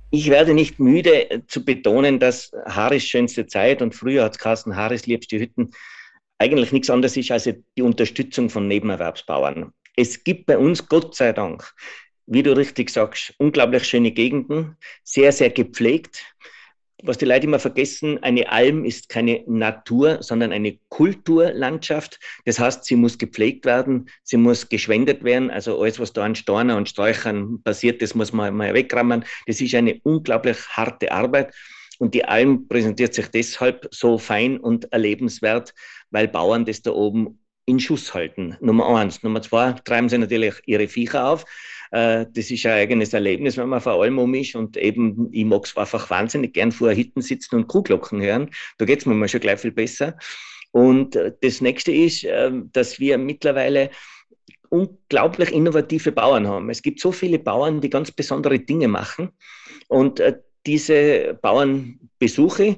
[0.10, 5.06] Ich werde nicht müde zu betonen, dass Harris schönste Zeit und früher hat Carsten Harris
[5.06, 5.72] liebste Hütten
[6.40, 11.34] eigentlich nichts anderes ist als die Unterstützung von Nebenerwerbsbauern es gibt bei uns, Gott sei
[11.34, 11.74] Dank,
[12.28, 16.24] wie du richtig sagst, unglaublich schöne Gegenden, sehr, sehr gepflegt.
[17.04, 22.20] Was die Leute immer vergessen, eine Alm ist keine Natur, sondern eine Kulturlandschaft.
[22.46, 25.52] Das heißt, sie muss gepflegt werden, sie muss geschwendet werden.
[25.52, 29.26] Also alles, was da an Storner und Sträuchern passiert, das muss man mal wegrammen.
[29.46, 31.54] Das ist eine unglaublich harte Arbeit.
[32.00, 35.74] Und die Alm präsentiert sich deshalb so fein und erlebenswert,
[36.10, 38.58] weil Bauern das da oben in Schuss halten.
[38.60, 39.22] Nummer eins.
[39.24, 41.46] Nummer zwei, treiben sie natürlich ihre Viecher auf.
[41.92, 44.56] Äh, das ist ein eigenes Erlebnis, wenn man vor allem um ist.
[44.56, 48.50] Und eben, ich mag es einfach wahnsinnig gern vor Hitten sitzen und Kuhglocken hören.
[48.78, 50.18] Da geht es mir mal schon gleich viel besser.
[50.72, 53.90] Und äh, das nächste ist, äh, dass wir mittlerweile
[54.70, 56.70] unglaublich innovative Bauern haben.
[56.70, 59.30] Es gibt so viele Bauern, die ganz besondere Dinge machen.
[59.88, 60.22] Und
[60.66, 62.76] diese Bauern besuche.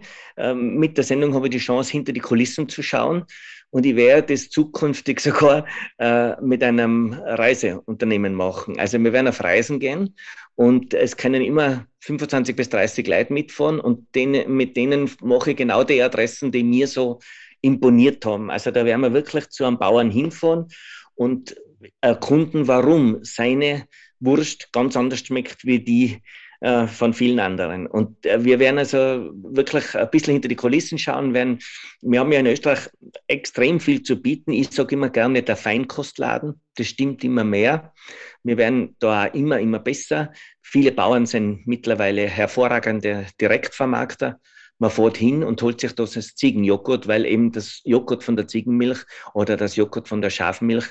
[0.53, 3.25] Mit der Sendung habe ich die Chance, hinter die Kulissen zu schauen
[3.71, 5.65] und ich werde das zukünftig sogar
[5.97, 8.79] äh, mit einem Reiseunternehmen machen.
[8.79, 10.15] Also wir werden auf Reisen gehen
[10.55, 15.57] und es können immer 25 bis 30 Leute mitfahren und denen, mit denen mache ich
[15.57, 17.19] genau die Adressen, die mir so
[17.61, 18.49] imponiert haben.
[18.49, 20.67] Also da werden wir wirklich zu einem Bauern hinfahren
[21.15, 21.55] und
[22.01, 23.87] erkunden, warum seine
[24.19, 26.21] Wurst ganz anders schmeckt wie die
[26.61, 27.87] äh, von vielen anderen.
[27.87, 31.59] Und äh, wir werden also wirklich ein bisschen hinter die Kulissen schauen, werden,
[32.01, 32.89] wir haben ja in Österreich
[33.27, 34.51] extrem viel zu bieten.
[34.51, 37.93] Ich sage immer gerne der Feinkostladen, das stimmt immer mehr.
[38.43, 40.33] Wir werden da immer, immer besser.
[40.61, 44.39] Viele Bauern sind mittlerweile hervorragende Direktvermarkter.
[44.79, 48.99] Man fährt hin und holt sich das Ziegenjoghurt, weil eben das Joghurt von der Ziegenmilch
[49.33, 50.85] oder das Joghurt von der Schafmilch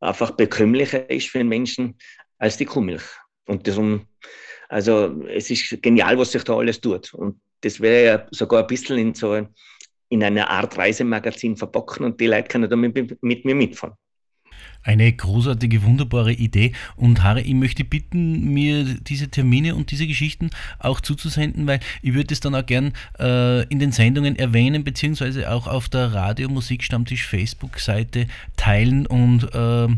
[0.00, 1.98] einfach bekömmlicher ist für den Menschen
[2.38, 3.04] als die Kuhmilch.
[3.46, 4.06] Und darum
[4.70, 7.12] also es ist genial, was sich da alles tut.
[7.12, 9.46] Und das wäre ja sogar ein bisschen in so
[10.08, 13.94] in einer Art Reisemagazin verpacken und die Leute können da mit, mit mir mitfahren.
[14.82, 16.72] Eine großartige, wunderbare Idee.
[16.96, 22.14] Und Harry, ich möchte bitten, mir diese Termine und diese Geschichten auch zuzusenden, weil ich
[22.14, 26.48] würde es dann auch gern äh, in den Sendungen erwähnen, beziehungsweise auch auf der Radio
[26.48, 29.88] Musikstammtisch Facebook-Seite teilen und äh,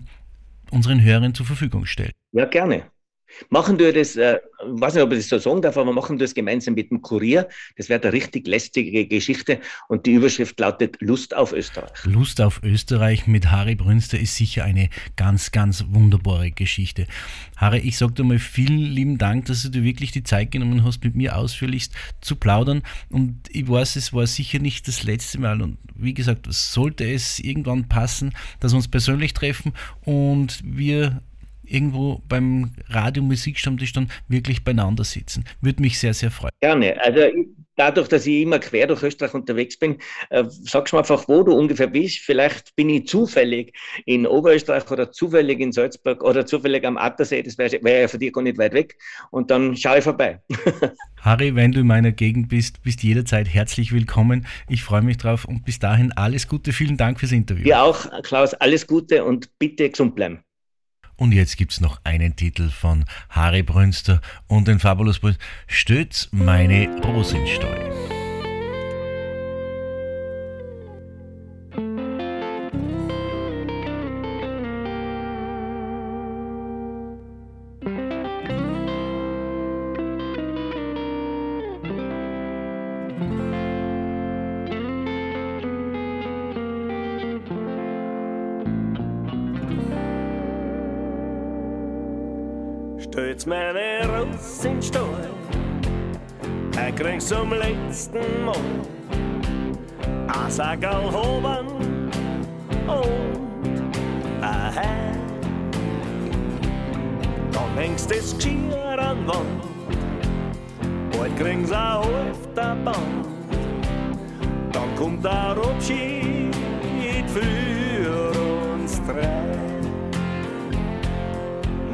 [0.71, 2.13] unseren Hörern zur Verfügung stellen.
[2.33, 2.92] Ja, gerne.
[3.51, 6.25] Machen wir das, äh, weiß nicht, ob ich das so sagen darf, aber machen wir
[6.25, 7.49] das gemeinsam mit dem Kurier.
[7.77, 11.91] Das wäre eine richtig lästige Geschichte und die Überschrift lautet Lust auf Österreich.
[12.05, 17.07] Lust auf Österreich mit Harry Brünster ist sicher eine ganz, ganz wunderbare Geschichte.
[17.57, 20.85] Harry, ich sage dir mal vielen lieben Dank, dass du dir wirklich die Zeit genommen
[20.85, 25.39] hast, mit mir ausführlichst zu plaudern und ich weiß, es war sicher nicht das letzte
[25.39, 29.73] Mal und wie gesagt, sollte es irgendwann passen, dass wir uns persönlich treffen
[30.05, 31.23] und wir
[31.73, 35.45] irgendwo beim Radio-Musikstammtisch dann wirklich beieinander sitzen.
[35.61, 36.53] Würde mich sehr, sehr freuen.
[36.61, 37.01] Gerne.
[37.03, 37.23] Also
[37.77, 39.97] dadurch, dass ich immer quer durch Österreich unterwegs bin,
[40.31, 42.19] äh, sagst du mir einfach, wo du ungefähr bist.
[42.19, 47.43] Vielleicht bin ich zufällig in Oberösterreich oder zufällig in Salzburg oder zufällig am Attersee.
[47.43, 48.97] Das wäre wär ja für dich gar nicht weit weg.
[49.31, 50.41] Und dann schaue ich vorbei.
[51.21, 54.47] Harry, wenn du in meiner Gegend bist, bist jederzeit herzlich willkommen.
[54.69, 56.73] Ich freue mich drauf und bis dahin alles Gute.
[56.73, 57.67] Vielen Dank fürs Interview.
[57.67, 60.45] Ja, auch, Klaus, alles Gute und bitte gesund bleiben.
[61.23, 65.39] Und jetzt gibt es noch einen Titel von Harry Brünster und den Fabulous Boys.
[65.69, 68.12] Stütz meine Rosensteu.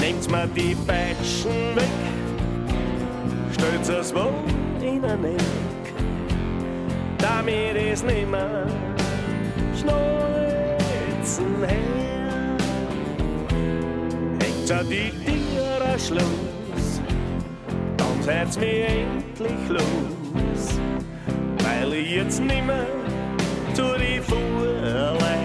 [0.09, 1.85] Nehmt mir die Batschen weg,
[3.53, 4.31] stellt es wo
[4.83, 5.92] in den Eck,
[7.18, 8.64] damit es nimmer
[9.79, 12.57] schneuzen her.
[14.40, 17.03] Hängt ja die Tiere Schluss,
[17.99, 20.81] dann seid's mir endlich los,
[21.59, 22.87] weil ich jetzt nimmer
[23.75, 25.38] zu die Fuhrleit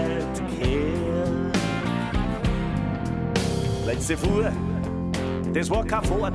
[3.94, 4.52] Letzte Fuhr,
[5.54, 6.34] das war kein Fahrt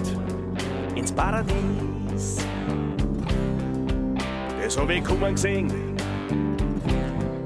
[0.95, 2.37] ins Paradies.
[4.63, 5.97] Das hab ich kommen gesehen,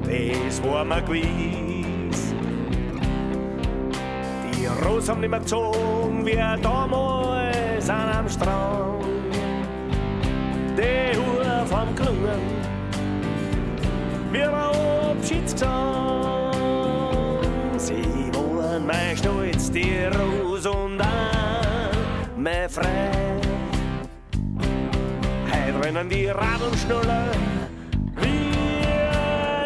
[0.02, 2.34] das war mir gewiss.
[4.52, 9.06] Die Rosen haben nicht mehr gezogen wie damals an am Strand.
[10.76, 12.38] Die Uhr vom Klungen,
[14.30, 16.31] wie ein Abschiedsgesang.
[19.72, 21.06] Stolz, die Rose und auch
[22.36, 23.10] mein Frei.
[25.50, 27.32] Heute rennen die Radeln schneller
[28.16, 28.52] wie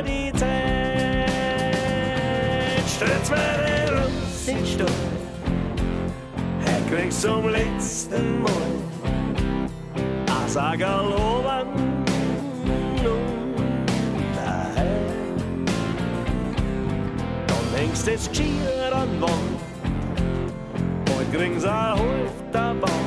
[0.06, 1.30] die Zeit.
[2.88, 4.86] Stürzt meine Rose in den Stall,
[6.62, 8.52] heute kriegst zum letzten Mal
[14.34, 15.64] daheim.
[17.46, 19.55] Dann hängst das Geschirr an Wand,
[21.40, 23.06] ein auf der Bahn.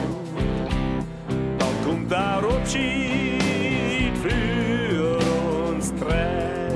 [1.57, 5.17] Dann kommt der Abschied für
[5.67, 6.69] uns drei.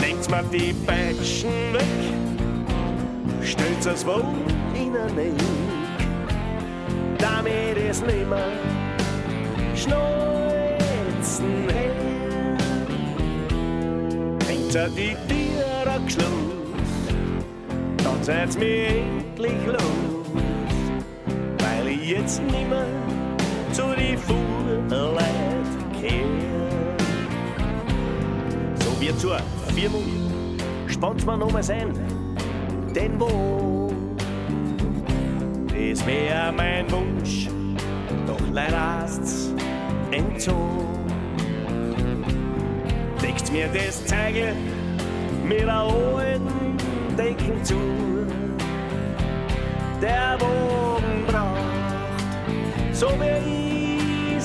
[0.00, 1.82] Nehmt mir die Batschen weg,
[3.42, 4.22] stellt es wo
[4.74, 5.34] in den Eck,
[7.18, 8.52] damit es nimmer
[9.74, 12.56] schneuzen her.
[14.46, 16.57] Hängt ja die Tiere geschloss,
[18.28, 20.26] seid's mir endlich los,
[21.60, 22.84] weil ich jetzt nimmer
[23.72, 25.24] zu die Fuhrleit
[25.98, 26.26] kehr.
[28.80, 29.38] So wie zur
[29.74, 30.04] Firmung
[30.88, 31.88] spannt's mir noch mal sein,
[32.94, 33.90] denn wo
[35.68, 37.48] das wär mein Wunsch,
[38.26, 39.54] doch leider hast's
[40.10, 40.86] entzogen.
[43.22, 44.52] Deckt mir das Zeige
[45.48, 46.57] mit der alten
[47.18, 47.74] Decken zu.
[50.00, 54.44] Der Bogen braucht, so wie ich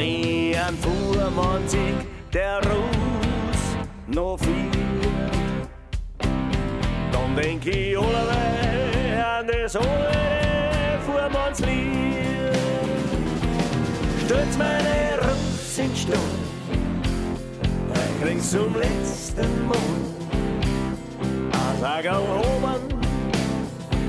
[0.00, 4.70] ich an Fuhrmann sieg, der Ruß noch viel.
[7.12, 12.56] Dann denk ich alle an das alte Fuhrmannslied.
[14.24, 16.18] Stürz meine Russ in den Stall,
[17.94, 19.76] ich krieg's zum letzten Mal.
[21.52, 22.82] Ein Sackerl oben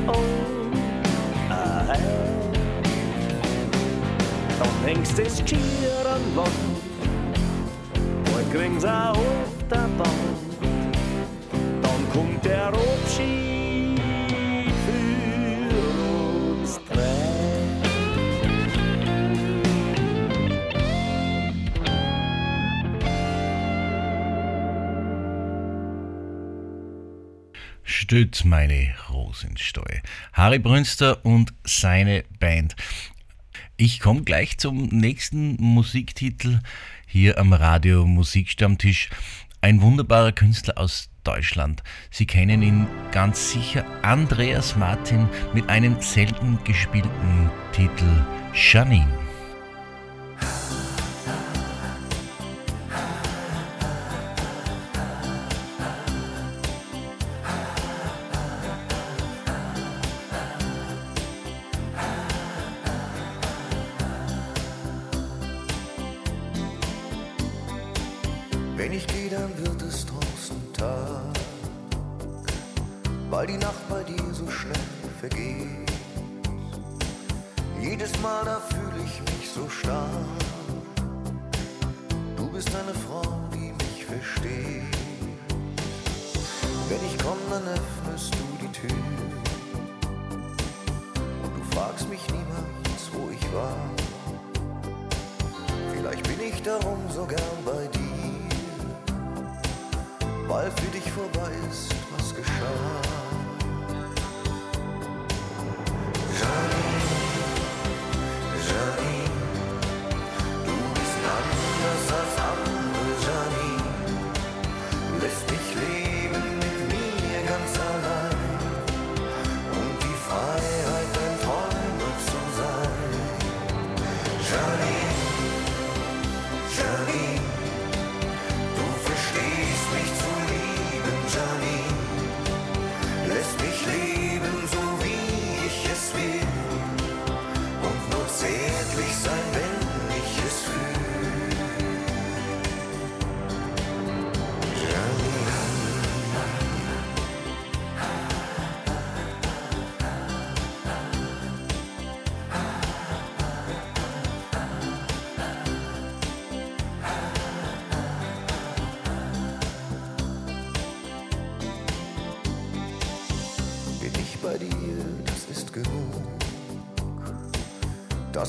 [0.08, 0.74] und
[1.50, 2.00] ein Heim.
[4.60, 6.50] Dann hängst das Geschirr an die Wand,
[8.34, 10.13] bald kriegen's auch auf der Bahn.
[28.04, 29.86] Stütz meine Rosensteu.
[30.34, 32.76] Harry Brünster und seine Band.
[33.78, 36.60] Ich komme gleich zum nächsten Musiktitel
[37.08, 39.10] hier am Radio Musikstammtisch.
[39.62, 41.82] Ein wunderbarer Künstler aus Deutschland.
[42.12, 43.86] Sie kennen ihn ganz sicher.
[44.04, 49.23] Andreas Martin mit einem selten gespielten Titel Janine.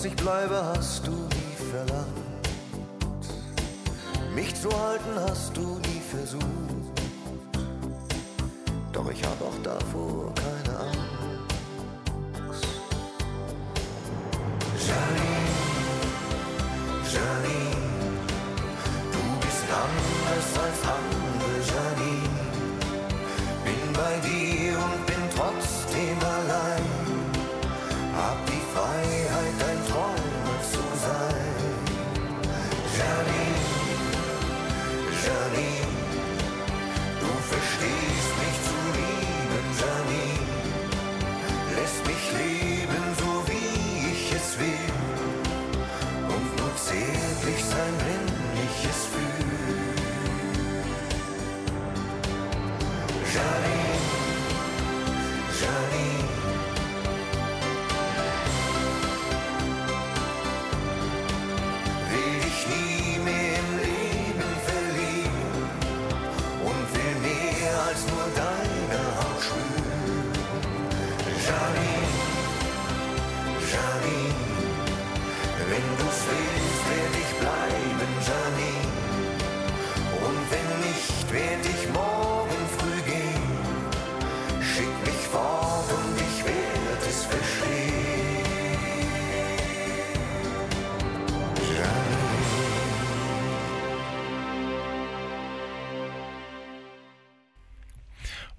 [0.05, 2.09] Ich bleibe, hast du nie verlangt.
[4.35, 6.45] Mich zu halten, hast du nie versucht.
[8.93, 10.35] Doch ich hab auch davor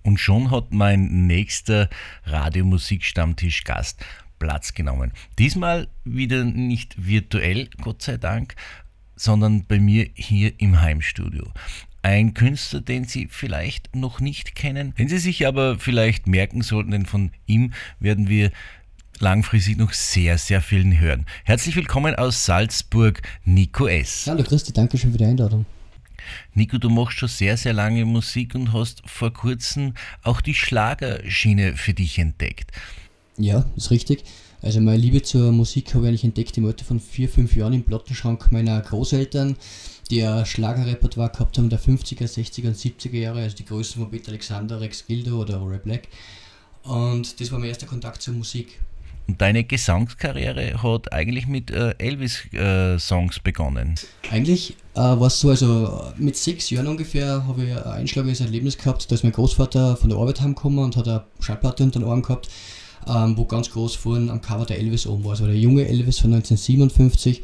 [0.06, 1.90] Und schon hat mein nächster
[2.26, 4.06] Radiomusikstammtisch-Gast
[4.38, 5.12] Platz genommen.
[5.40, 8.54] Diesmal wieder nicht virtuell, Gott sei Dank,
[9.16, 11.52] sondern bei mir hier im Heimstudio.
[12.04, 16.92] Ein Künstler, den Sie vielleicht noch nicht kennen, den Sie sich aber vielleicht merken sollten,
[16.92, 18.52] denn von ihm werden wir
[19.18, 21.26] langfristig noch sehr, sehr vielen hören.
[21.46, 24.28] Herzlich willkommen aus Salzburg, Nico S.
[24.28, 25.66] Hallo Christi, danke schön für die Einladung.
[26.54, 31.76] Nico, du machst schon sehr, sehr lange Musik und hast vor kurzem auch die Schlagerschiene
[31.76, 32.72] für dich entdeckt.
[33.38, 34.24] Ja, ist richtig.
[34.62, 37.74] Also meine Liebe zur Musik habe ich eigentlich entdeckt im Alter von vier, fünf Jahren
[37.74, 39.58] im Plattenschrank meiner Großeltern,
[40.10, 44.10] die ein Schlagerrepertoire gehabt haben der 50er, 60er und 70er Jahre, also die Größen von
[44.10, 46.08] Peter Alexander, Rex Gildo oder Roy Black.
[46.84, 48.80] Und das war mein erster Kontakt zur Musik.
[49.28, 53.96] Und deine Gesangskarriere hat eigentlich mit äh, Elvis-Songs begonnen.
[54.30, 58.78] Eigentlich äh, war es so, also mit sechs Jahren ungefähr habe ich ein einschlagiges Erlebnis
[58.78, 59.10] gehabt.
[59.10, 62.22] Da ist mein Großvater von der Arbeit heimgekommen und hat eine Schallplatte unter den Arm
[62.22, 62.50] gehabt,
[63.08, 65.32] ähm, wo ganz groß vorne am Cover der Elvis oben war.
[65.32, 67.42] Also der junge Elvis von 1957.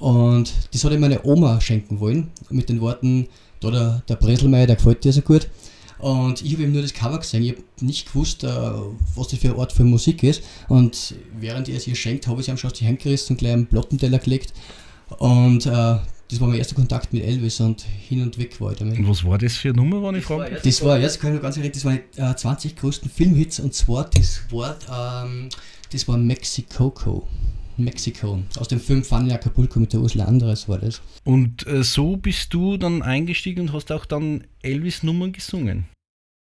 [0.00, 3.28] Und das hat ihm meine Oma schenken wollen, mit den Worten,
[3.60, 5.46] da der, der Breselmeier, der gefällt dir so gut.
[6.02, 9.38] Und ich habe eben nur das Cover gesehen, ich habe nicht gewusst, äh, was das
[9.38, 10.42] für eine Art von Musik ist.
[10.68, 13.36] Und während er es ihr schenkt, habe ich sie am Schloss die Hand gerissen und
[13.38, 14.52] gleich einen Plattenteller gelegt.
[15.18, 18.78] Und äh, das war mein erster Kontakt mit Elvis und hin und weg war ich
[18.78, 18.98] damit.
[18.98, 20.60] Und was war das für eine Nummer, wenn ich frage?
[20.64, 23.60] Das war, jetzt kann ich noch ganz ehrlich, das waren die äh, 20 größten Filmhits
[23.60, 25.50] und zwar das Wort, ähm,
[25.92, 27.28] das war Mexicoco.
[27.76, 28.40] Mexiko.
[28.58, 31.00] Aus dem Film Fanny Acapulco mit der Ursula Andres war das.
[31.24, 35.86] Und äh, so bist du dann eingestiegen und hast auch dann Elvis-Nummern gesungen.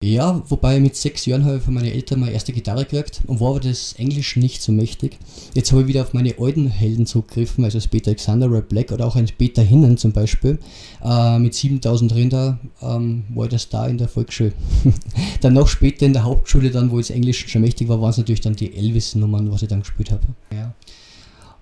[0.03, 3.39] Ja, wobei mit sechs Jahren habe ich von meinen Eltern meine erste Gitarre gekriegt und
[3.39, 5.19] war aber das Englisch nicht so mächtig.
[5.53, 8.93] Jetzt habe ich wieder auf meine alten Helden zurückgegriffen, also das Peter Alexander, Red Black
[8.93, 10.59] oder auch ein Peter Hinnen zum Beispiel.
[11.05, 14.55] Äh, mit 7000 Rinder ähm, war ich der Star in der Volksschule.
[15.43, 18.17] dann noch später in der Hauptschule, dann wo das Englisch schon mächtig war, waren es
[18.17, 20.23] natürlich dann die Elvis-Nummern, was ich dann gespielt habe.
[20.51, 20.73] Ja.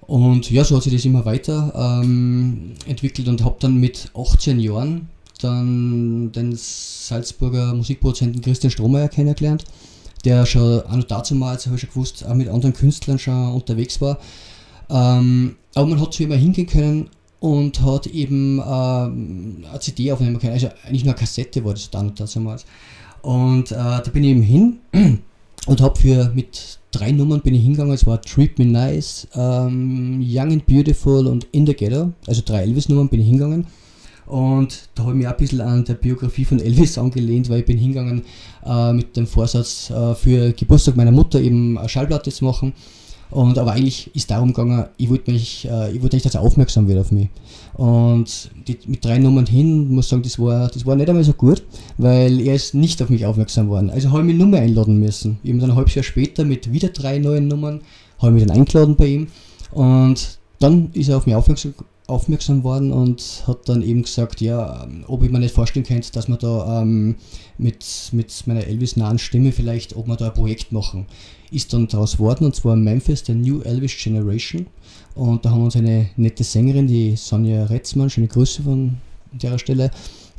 [0.08, 4.58] Und ja, so hat sich das immer weiter ähm, entwickelt und habe dann mit 18
[4.58, 5.10] Jahren
[5.42, 9.64] dann den Salzburger Musikproduzenten Christian Strohmeier kennengelernt,
[10.24, 13.52] der schon auch noch dazu mal, habe ich schon gewusst, auch mit anderen Künstlern schon
[13.52, 14.18] unterwegs war.
[14.88, 20.38] Ähm, aber man hat zu ihm hingehen können und hat eben äh, eine CD aufnehmen
[20.38, 20.54] können.
[20.54, 22.64] Also eigentlich nur eine Kassette war das dann damals.
[23.20, 24.78] Und äh, da bin ich eben hin
[25.66, 27.94] und habe für mit drei Nummern bin ich hingegangen.
[27.94, 32.12] Es war Treat Me Nice, ähm, Young and Beautiful und In the Ghetto.
[32.26, 33.66] Also drei Elvis-Nummern bin ich hingegangen
[34.26, 37.60] und da habe ich mich auch ein bisschen an der Biografie von Elvis angelehnt, weil
[37.60, 38.22] ich bin hingegangen
[38.64, 42.74] äh, mit dem Vorsatz, äh, für Geburtstag meiner Mutter eben eine Schallplatte zu machen.
[43.30, 46.40] Und aber eigentlich ist darum gegangen, ich wollte mich, äh, ich wollte nicht, dass er
[46.40, 47.28] aufmerksam wird auf mich.
[47.74, 51.34] Und die, mit drei Nummern hin, muss sagen, das war, das war nicht einmal so
[51.34, 51.62] gut,
[51.98, 53.90] weil er ist nicht auf mich aufmerksam geworden.
[53.90, 55.38] Also habe ich mich nur mehr einladen müssen.
[55.44, 57.82] Eben dann ein halbes Jahr später mit wieder drei neuen Nummern,
[58.18, 59.26] habe ich mich dann eingeladen bei ihm.
[59.72, 61.74] Und dann ist er auf mich aufmerksam
[62.08, 66.26] aufmerksam worden und hat dann eben gesagt, ja, ob ich mir nicht vorstellen könnte, dass
[66.26, 67.16] man da ähm,
[67.58, 71.06] mit, mit meiner Elvis-nahen Stimme vielleicht, ob wir da ein Projekt machen.
[71.50, 74.66] Ist dann daraus geworden und zwar Memphis, der New Elvis Generation.
[75.14, 78.96] Und da haben wir uns eine nette Sängerin, die Sonja Retzmann, schöne Grüße von
[79.32, 79.90] der Stelle,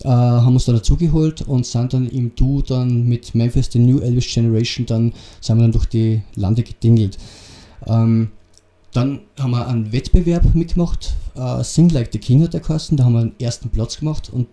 [0.03, 3.99] äh, haben uns da dazugeholt und sind dann im Du dann mit Memphis, der New
[3.99, 7.20] Elvis Generation, dann sind wir dann durch die Lande gedingelt.
[7.86, 8.30] Ähm,
[8.94, 13.04] dann haben wir einen Wettbewerb mitgemacht, uh, Sing Like the King hat der geheißen, da
[13.04, 14.30] haben wir den ersten Platz gemacht.
[14.32, 14.48] Und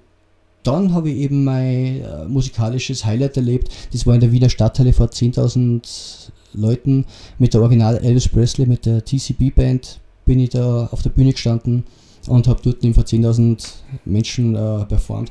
[0.63, 3.71] dann habe ich eben mein uh, musikalisches Highlight erlebt.
[3.93, 7.05] Das war in der Wiener Stadthalle vor 10.000 Leuten
[7.39, 11.33] mit der Original Elvis Presley, mit der TCB Band bin ich da auf der Bühne
[11.33, 11.85] gestanden
[12.29, 13.75] und habe dort vor 10.000
[14.05, 15.31] Menschen äh, performt.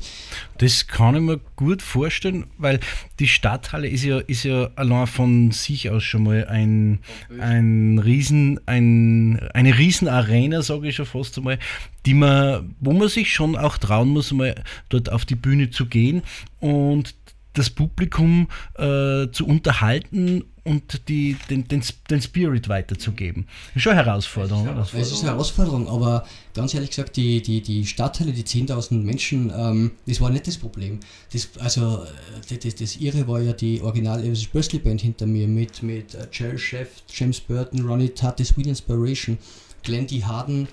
[0.58, 2.80] Das kann ich mir gut vorstellen, weil
[3.18, 7.00] die Stadthalle ist ja, ist ja allein von sich aus schon mal ein,
[7.38, 11.58] ein Riesen, ein, eine Riesenarena, sage ich schon fast einmal,
[12.06, 14.54] die man, wo man sich schon auch trauen muss, mal
[14.88, 16.22] dort auf die Bühne zu gehen
[16.60, 17.14] und
[17.52, 23.46] das Publikum äh, zu unterhalten und die, den, den, den Spirit weiterzugeben.
[23.74, 24.68] Ist schon eine Herausforderung.
[24.92, 29.52] Es ist eine Herausforderung, aber ganz ehrlich gesagt, die, die, die Stadtteile, die 10.000 Menschen,
[29.56, 30.98] ähm, das war nicht das Problem.
[31.32, 32.04] Das, also,
[32.48, 36.16] das, das, das Irre war ja die Original Elvis Presley Band hinter mir mit, mit
[36.32, 39.38] Jerry Sheff, James Burton, Ronnie Tutt, The Sweet Inspiration,
[39.84, 40.24] Glenn D.
[40.24, 40.66] Harden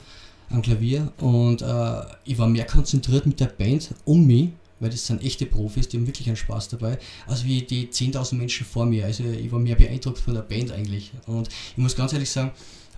[0.50, 4.50] am Klavier und äh, ich war mehr konzentriert mit der Band um mich
[4.80, 6.98] weil das sind echte Profis, die haben wirklich einen Spaß dabei,
[7.28, 9.06] als wie die 10.000 Menschen vor mir.
[9.06, 11.12] Also ich war mehr beeindruckt von der Band eigentlich.
[11.26, 12.52] Und ich muss ganz ehrlich sagen,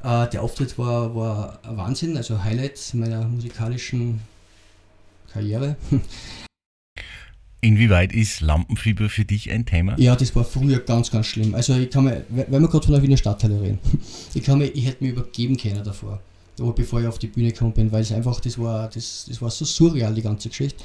[0.03, 4.21] äh, der Auftritt war, war ein Wahnsinn, also Highlight meiner musikalischen
[5.31, 5.75] Karriere.
[7.65, 9.99] Inwieweit ist Lampenfieber für dich ein Thema?
[9.99, 11.55] Ja, das war früher ganz, ganz schlimm.
[11.55, 13.79] Also ich kann mir, wenn wir gerade von der Wiener Stadtteile reden,
[14.35, 16.21] ich kann mir, ich hätte mir übergeben können davor,
[16.75, 19.49] bevor ich auf die Bühne gekommen bin, weil es einfach, das war, das, das war
[19.49, 20.83] so surreal, die ganze Geschichte.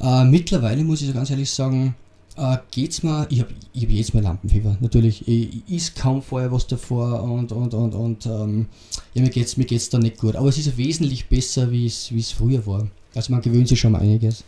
[0.00, 1.94] Äh, mittlerweile muss ich ganz ehrlich sagen,
[2.36, 5.26] äh, geht's mir, ich habe ich hab jetzt mal Lampenfieber, natürlich.
[5.26, 8.66] Ich, ist kaum vorher was davor und, und, und, und ähm,
[9.14, 10.36] ja, mir geht's, mir geht's da nicht gut.
[10.36, 12.86] Aber es ist wesentlich besser, wie es, wie es früher war.
[13.14, 14.44] Also man gewöhnt sich schon mal einiges.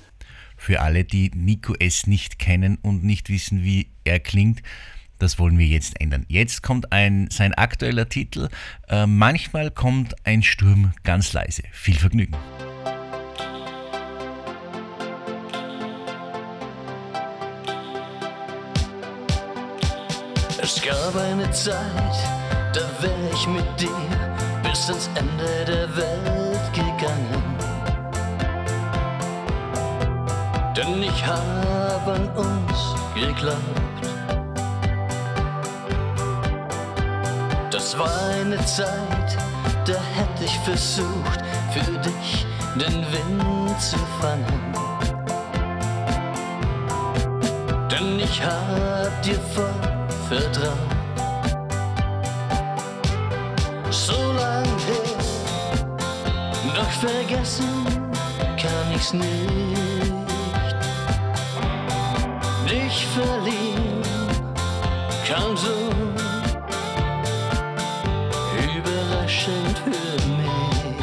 [0.57, 2.07] Für alle, die Nico S.
[2.07, 4.61] nicht kennen und nicht wissen, wie er klingt,
[5.19, 6.27] das wollen wir jetzt ändern.
[6.29, 8.49] Jetzt kommt ein, sein aktueller Titel.
[8.89, 11.63] Äh, manchmal kommt ein Sturm ganz leise.
[11.73, 12.37] Viel Vergnügen.
[20.71, 22.19] Es gab eine Zeit,
[22.75, 23.89] da wär ich mit dir
[24.63, 27.43] bis ans Ende der Welt gegangen.
[30.77, 34.05] Denn ich habe an uns geglaubt.
[37.71, 39.39] Das war eine Zeit,
[39.87, 41.41] da hätte ich versucht,
[41.73, 44.75] für dich den Wind zu fangen.
[47.91, 49.98] Denn ich hab dir voll
[50.29, 50.79] vertraut.
[53.91, 55.17] So lang her,
[56.77, 57.87] doch vergessen
[58.61, 60.13] kann ich's nicht.
[62.69, 64.03] Dich verlieren
[65.27, 65.77] kam so
[68.75, 70.97] überraschend für mich.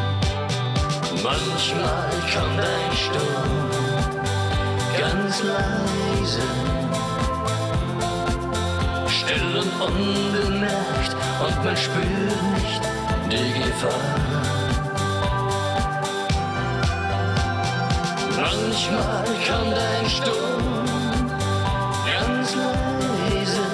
[1.23, 4.11] Manchmal kommt ein Sturm
[4.99, 6.84] ganz leise
[9.79, 11.15] unbemerkt
[11.45, 12.81] und man spürt nicht
[13.31, 14.45] die Gefahr.
[18.37, 20.85] Manchmal kann dein Sturm
[22.05, 23.67] ganz leise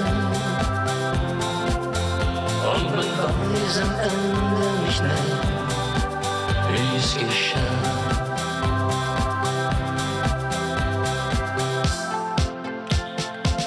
[2.74, 5.40] und man weiß am Ende nicht mehr,
[6.72, 7.60] wie es geschah.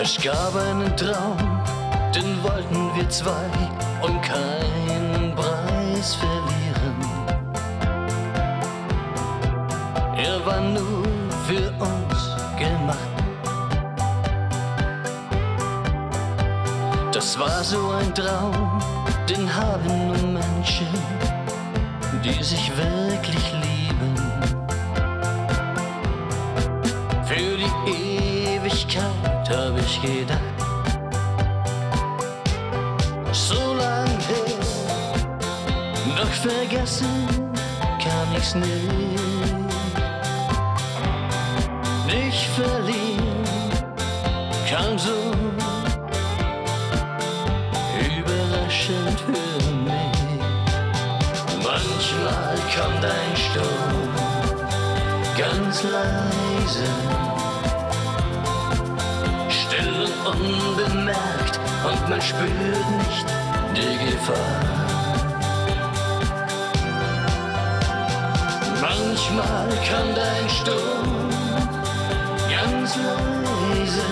[0.01, 1.39] Es gab einen Traum,
[2.45, 3.49] wollten wir zwei
[4.03, 6.99] um keinen Preis verlieren.
[10.17, 11.05] Er war nur
[11.47, 12.21] für uns
[12.59, 12.99] gemacht.
[17.13, 18.83] Das war so ein Traum,
[19.29, 20.89] den haben nur Menschen,
[22.23, 24.15] die sich wirklich lieben.
[27.25, 30.54] Für die Ewigkeit hab ich gedacht.
[36.49, 37.27] Vergessen
[38.03, 39.55] kann ich's nicht.
[42.07, 43.71] Dich verlieren
[44.69, 45.19] kann so
[48.09, 50.21] überraschend für mich.
[51.63, 54.13] Manchmal kommt ein Sturm
[55.39, 56.89] ganz leise,
[59.49, 63.27] still und unbemerkt und man spürt nicht
[63.75, 64.84] die Gefahr.
[69.37, 71.29] Manchmal kann dein Sturm
[72.49, 74.03] ganz leise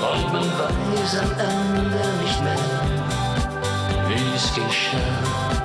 [0.00, 2.56] und man weiß am Ende nicht mehr,
[4.08, 5.55] wie es geschah.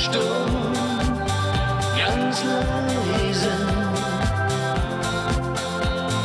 [0.00, 0.72] Sturm
[1.98, 3.52] ganz leise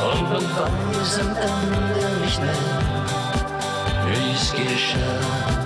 [0.08, 2.54] und man weiß am Ende nicht mehr,
[4.06, 5.65] wie es geschah.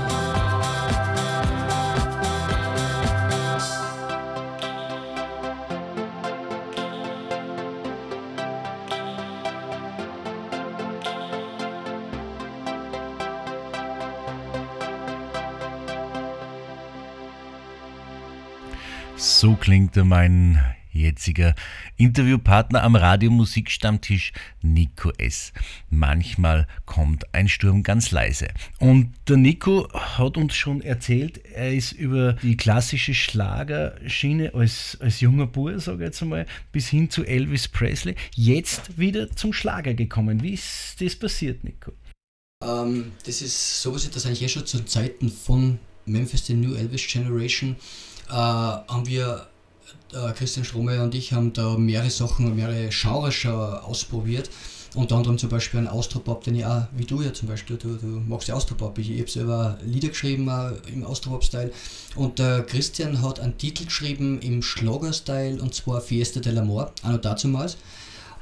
[19.60, 20.58] Klingt mein
[20.92, 21.54] jetziger
[21.96, 24.32] Interviewpartner am Radiomusikstammtisch
[24.62, 25.52] Nico S.
[25.88, 28.48] Manchmal kommt ein Sturm ganz leise.
[28.78, 35.20] Und der Nico hat uns schon erzählt, er ist über die klassische Schlagerschiene als, als
[35.20, 39.94] junger Bub, sage ich jetzt einmal, bis hin zu Elvis Presley, jetzt wieder zum Schlager
[39.94, 40.42] gekommen.
[40.42, 41.92] Wie ist das passiert, Nico?
[42.64, 47.06] Ähm, das ist so dass eigentlich eh schon zu Zeiten von Memphis, the New Elvis
[47.06, 47.76] Generation,
[48.30, 49.46] äh, haben wir,
[50.12, 54.50] äh, Christian Strohmeier und ich, haben da mehrere Sachen, mehrere Genres schon ausprobiert.
[54.96, 57.96] Unter anderem zum Beispiel einen Austropop, den ich auch, wie du ja zum Beispiel, du,
[57.96, 58.98] du magst ja Austropop.
[58.98, 61.70] Ich, habe selber Lieder geschrieben äh, im Austropop-Style.
[62.16, 67.10] Und der Christian hat einen Titel geschrieben im Schlager-Style und zwar Fiesta del Amor, auch
[67.10, 67.76] noch dazumals.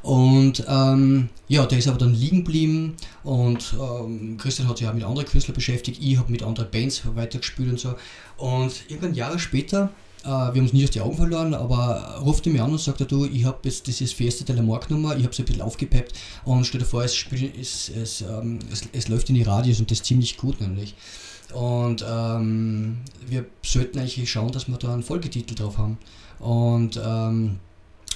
[0.03, 2.95] Und ähm, ja, der ist aber dann liegen geblieben
[3.25, 7.03] und ähm, Christian hat sich auch mit anderen Künstlern beschäftigt, ich habe mit anderen Bands
[7.15, 7.95] weitergespielt und so.
[8.37, 9.91] Und irgendwann Jahre später,
[10.23, 12.81] äh, wir haben es nie aus die Augen verloren, aber ruft er mich an und
[12.81, 15.45] sagt, du, ich habe jetzt dieses Fiesta de la Mar genommen, ich habe es ein
[15.45, 16.13] bisschen aufgepeppt
[16.45, 19.81] und stell dir vor, es, spiel, es, es, ähm, es, es läuft in die Radios
[19.81, 20.95] und das ziemlich gut nämlich.
[21.55, 25.99] Und ähm, wir sollten eigentlich schauen, dass wir da einen Folgetitel drauf haben.
[26.39, 27.59] Und ähm,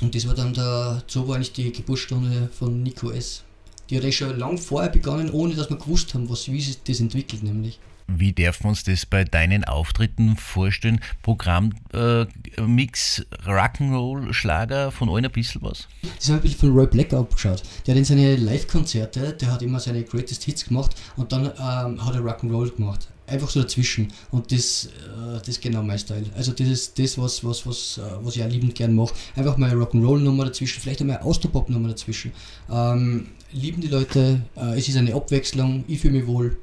[0.03, 3.45] und das war dann der, so war eigentlich die Geburtsstunde von Nico S.
[3.89, 6.83] Die hat eh schon lang vorher begonnen, ohne dass wir gewusst haben, was, wie sich
[6.83, 7.79] das entwickelt nämlich.
[8.09, 11.01] Wie darf man uns das bei deinen Auftritten vorstellen?
[11.23, 12.27] Programm, äh,
[12.61, 15.87] Mix, Rock'n'Roll, Schlager, von allen ein bisschen was?
[16.19, 17.63] Das habe ich ein bisschen von Roy Black abgeschaut.
[17.87, 22.05] Der hat in seine Live-Konzerte, der hat immer seine Greatest Hits gemacht und dann ähm,
[22.05, 23.09] hat er Rock'n'Roll gemacht.
[23.33, 24.09] Einfach so dazwischen.
[24.31, 26.27] Und das, äh, das ist genau mein Style.
[26.37, 29.15] Also das ist das, was, was, was, äh, was ich auch liebend gern mache.
[29.37, 32.33] Einfach mal eine Rock'n'Roll-Nummer dazwischen, vielleicht einmal eine Austropop-Nummer dazwischen.
[32.71, 36.59] Ähm, lieben die Leute, äh, es ist eine Abwechslung, ich fühle mich wohl.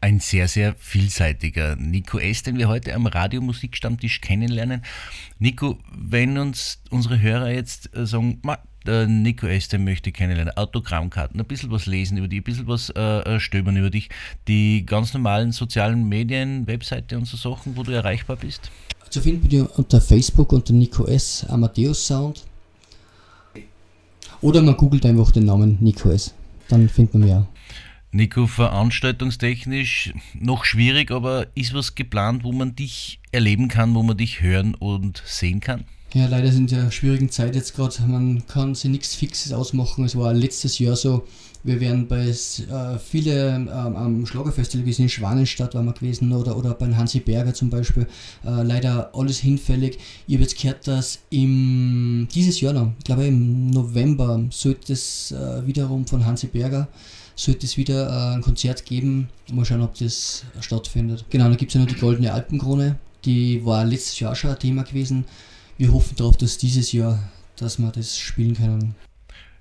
[0.00, 4.82] ein sehr, sehr vielseitiger Nico S., den wir heute am Radiomusikstammtisch kennenlernen.
[5.38, 8.40] Nico, wenn uns unsere Hörer jetzt äh, sagen,
[8.86, 12.66] der Nico S., den möchte kennenlernen, Autogrammkarten, ein bisschen was lesen über dich, ein bisschen
[12.66, 14.08] was äh, äh, stöbern über dich,
[14.48, 18.70] die ganz normalen sozialen Medien, Webseite und so Sachen, wo du erreichbar bist?
[19.10, 21.46] Zu finden bin ich unter Facebook unter Nico S.
[21.48, 22.44] Amadeus Sound.
[24.40, 26.34] Oder man googelt einfach den Namen Nico S.
[26.68, 27.46] Dann findet man mich auch.
[28.10, 34.16] Nico, veranstaltungstechnisch noch schwierig, aber ist was geplant, wo man dich erleben kann, wo man
[34.16, 35.84] dich hören und sehen kann?
[36.14, 38.00] Ja, leider sind ja schwierigen Zeit jetzt gerade.
[38.06, 40.04] Man kann sich nichts Fixes ausmachen.
[40.04, 41.26] Es war letztes Jahr so.
[41.64, 46.56] Wir wären bei äh, viele ähm, am Schlagerfestival gewesen, in Schwanenstadt waren wir gewesen oder,
[46.56, 48.06] oder bei Hansi Berger zum Beispiel.
[48.44, 49.98] Äh, leider alles hinfällig.
[50.28, 55.32] Ich habe jetzt gehört, dass im, dieses Jahr noch, ich glaube im November, sollte es
[55.32, 56.86] äh, wiederum von Hansi Berger
[57.34, 59.28] sollte es wieder äh, ein Konzert geben.
[59.52, 61.24] Mal schauen, ob das stattfindet.
[61.30, 63.00] Genau, dann gibt es ja noch die Goldene Alpenkrone.
[63.24, 65.24] Die war letztes Jahr schon ein Thema gewesen.
[65.76, 67.18] Wir hoffen darauf, dass dieses Jahr,
[67.56, 68.94] dass wir das spielen können.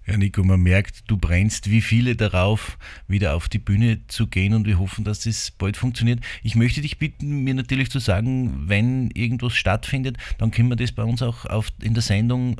[0.06, 4.54] Ja, Nico, man merkt, du brennst wie viele darauf, wieder auf die Bühne zu gehen
[4.54, 6.20] und wir hoffen, dass das bald funktioniert.
[6.44, 10.92] Ich möchte dich bitten, mir natürlich zu sagen, wenn irgendwas stattfindet, dann können wir das
[10.92, 12.60] bei uns auch auf, in der Sendung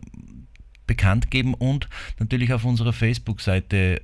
[0.88, 4.02] bekannt geben und natürlich auf unserer Facebook-Seite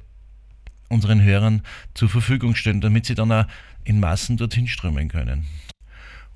[0.90, 1.62] unseren Hörern
[1.94, 3.46] zur Verfügung stellen, damit sie dann auch
[3.86, 5.46] in Massen dorthin strömen können.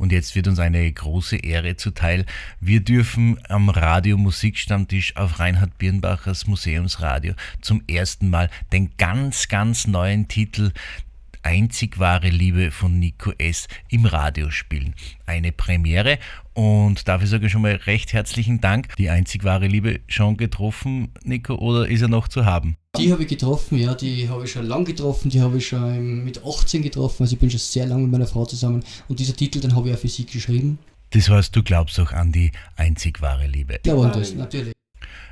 [0.04, 2.26] Und jetzt wird uns eine große Ehre zuteil.
[2.60, 9.88] Wir dürfen am Radio Musikstammtisch auf Reinhard Birnbachers Museumsradio zum ersten Mal den ganz, ganz
[9.88, 10.74] neuen Titel
[11.44, 13.68] Einzig wahre Liebe von Nico S.
[13.90, 14.96] im Radio spielen.
[15.26, 16.18] Eine Premiere
[16.54, 18.96] und dafür sage ich schon mal recht herzlichen Dank.
[18.96, 22.78] Die einzig wahre Liebe schon getroffen, Nico, oder ist er noch zu haben?
[22.98, 26.24] Die habe ich getroffen, ja, die habe ich schon lang getroffen, die habe ich schon
[26.24, 29.36] mit 18 getroffen, also ich bin schon sehr lange mit meiner Frau zusammen und dieser
[29.36, 30.80] Titel, den habe ich auch für sie geschrieben.
[31.10, 33.80] Das heißt, du glaubst auch an die einzig wahre Liebe.
[33.86, 34.74] Ja, und das, natürlich.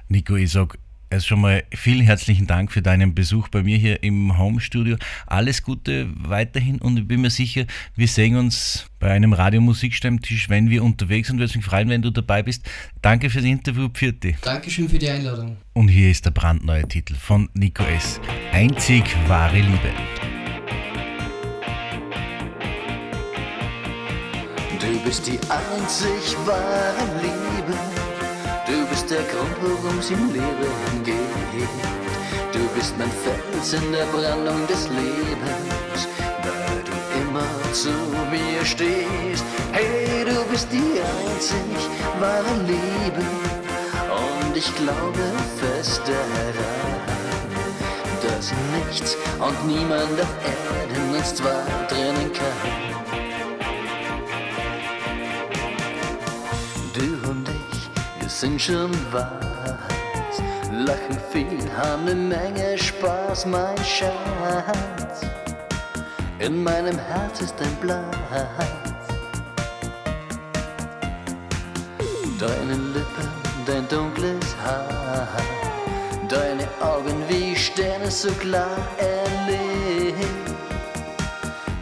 [0.10, 0.78] Nico, ich sage
[1.12, 4.96] Erst schon mal vielen herzlichen Dank für deinen Besuch bei mir hier im Homestudio.
[5.28, 7.66] Alles Gute weiterhin und ich bin mir sicher,
[7.98, 11.38] wir sehen uns bei einem Radiomusikstammtisch, wenn wir unterwegs sind.
[11.38, 12.64] Würde mich freuen, wenn du dabei bist.
[13.02, 14.38] Danke für das Interview, Pfirti.
[14.42, 15.58] Dankeschön für die Einladung.
[15.74, 18.22] Und hier ist der brandneue Titel von Nico S.
[18.54, 19.92] Einzig wahre Liebe.
[24.80, 27.91] Du bist die einzig wahre Liebe
[28.72, 31.68] Du bist der Grund, worum es im Leben geht.
[32.54, 36.08] Du bist mein Fels in der Brandung des Lebens,
[36.42, 37.92] weil du immer zu
[38.32, 39.44] mir stehst.
[39.74, 41.82] Hey, du bist die einzig
[42.22, 43.26] wahre Liebe
[44.24, 45.20] und ich glaube
[45.60, 47.02] fest daran,
[48.24, 53.11] dass nichts und niemand auf Erden uns zwei trennen kann.
[58.42, 65.22] Sind schon was, lachen viel, haben eine Menge Spaß, mein Schatz.
[66.40, 68.18] In meinem Herz ist ein Platz.
[72.40, 73.30] Deine Lippen,
[73.68, 75.28] dein dunkles Haar,
[76.28, 80.16] deine Augen wie Sterne so klar erlebt.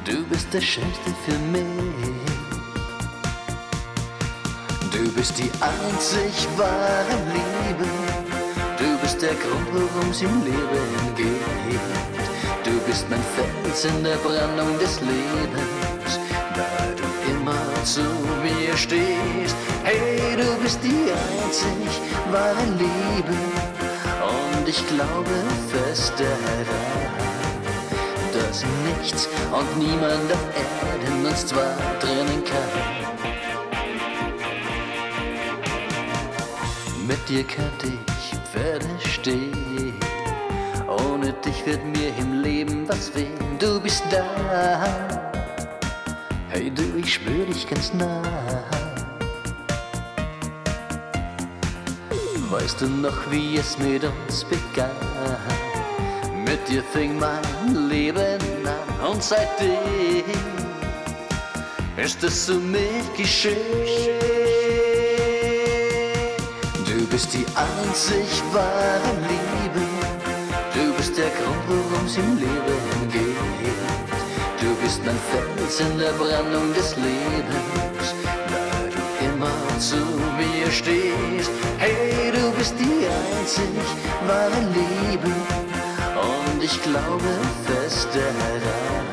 [0.03, 2.28] Du bist der Schönste für mich.
[5.20, 7.89] Du bist die einzig wahre Liebe.
[8.78, 12.26] Du bist der Grund, worum es im Leben geht.
[12.63, 16.20] Du bist mein Fels in der Brandung des Lebens,
[16.55, 16.65] da
[16.95, 17.03] du
[17.34, 17.99] immer zu
[18.41, 19.57] mir stehst.
[19.84, 21.99] Hey, du bist die einzig
[22.32, 23.36] wahre Liebe.
[24.24, 25.36] Und ich glaube
[25.67, 26.65] fest daran,
[28.32, 33.09] dass nichts und niemand auf Erden uns zwar trennen kann.
[37.10, 39.95] Mit dir könnte ich Pferde stehen.
[40.88, 43.57] Ohne dich wird mir im Leben was wehen.
[43.57, 45.18] Du bist da.
[46.49, 48.22] Hey du, ich spür dich ganz nah.
[52.51, 54.91] Weißt du noch, wie es mit uns begann?
[56.45, 60.26] Mit dir fing mein Leben an und seitdem
[61.97, 64.38] ist es so mit geschehen
[67.20, 69.86] bist die einzig wahre Liebe.
[70.74, 73.82] Du bist der Grund, worum es im Leben geht.
[74.61, 78.63] Du bist mein Fels in der Brandung des Lebens, da
[78.95, 79.97] du immer zu
[80.39, 81.51] mir stehst.
[81.78, 83.05] Hey, du bist die
[83.38, 83.86] einzig
[84.26, 85.34] wahre Liebe.
[86.24, 87.32] Und ich glaube
[87.65, 89.07] fest daran,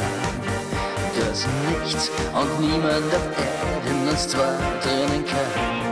[1.19, 5.86] dass nichts und niemand auf Erden uns zwar trennen kann.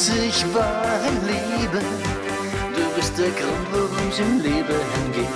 [0.00, 1.80] Einzig wahre Liebe.
[2.74, 4.80] Du bist der Grund, worum's im Leben
[5.12, 5.28] geht.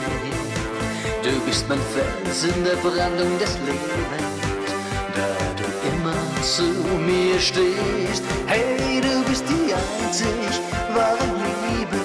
[1.22, 4.24] Du bist mein Fels in der Brandung des Lebens,
[5.16, 6.62] da du immer zu
[7.04, 8.22] mir stehst.
[8.46, 10.54] Hey, du bist die einzig
[10.94, 12.00] wahre Liebe.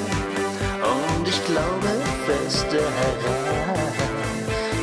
[0.84, 1.92] Und ich glaube
[2.26, 3.40] fest daran,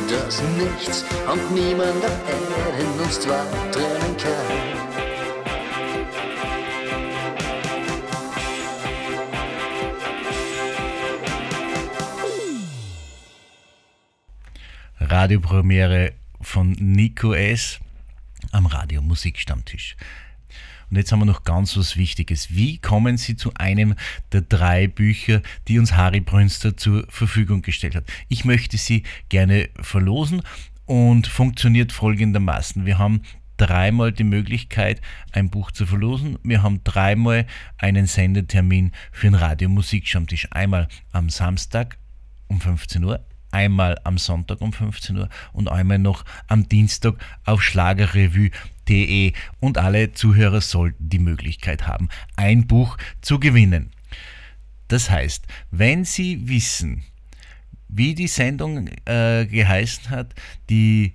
[0.09, 4.76] dass nichts und niemand auf Erden uns zwar trennen kann.
[15.17, 17.79] Radiopremiere von Nico S.
[18.51, 19.95] am Radio Musikstammtisch.
[20.91, 22.53] Und jetzt haben wir noch ganz was Wichtiges.
[22.53, 23.95] Wie kommen Sie zu einem
[24.31, 28.03] der drei Bücher, die uns Harry Brünster zur Verfügung gestellt hat?
[28.27, 30.43] Ich möchte sie gerne verlosen
[30.85, 32.85] und funktioniert folgendermaßen.
[32.85, 33.23] Wir haben
[33.57, 35.01] dreimal die Möglichkeit,
[35.31, 36.37] ein Buch zu verlosen.
[36.43, 37.47] Wir haben dreimal
[37.79, 40.47] einen Sendetermin für den Radio Musikstammtisch.
[40.51, 41.97] Einmal am Samstag
[42.49, 47.61] um 15 Uhr, einmal am Sonntag um 15 Uhr und einmal noch am Dienstag auf
[47.61, 53.91] schlagerrevue.de und alle Zuhörer sollten die Möglichkeit haben, ein Buch zu gewinnen.
[54.87, 57.03] Das heißt, wenn Sie wissen,
[57.89, 60.33] wie die Sendung äh, geheißen hat,
[60.69, 61.13] die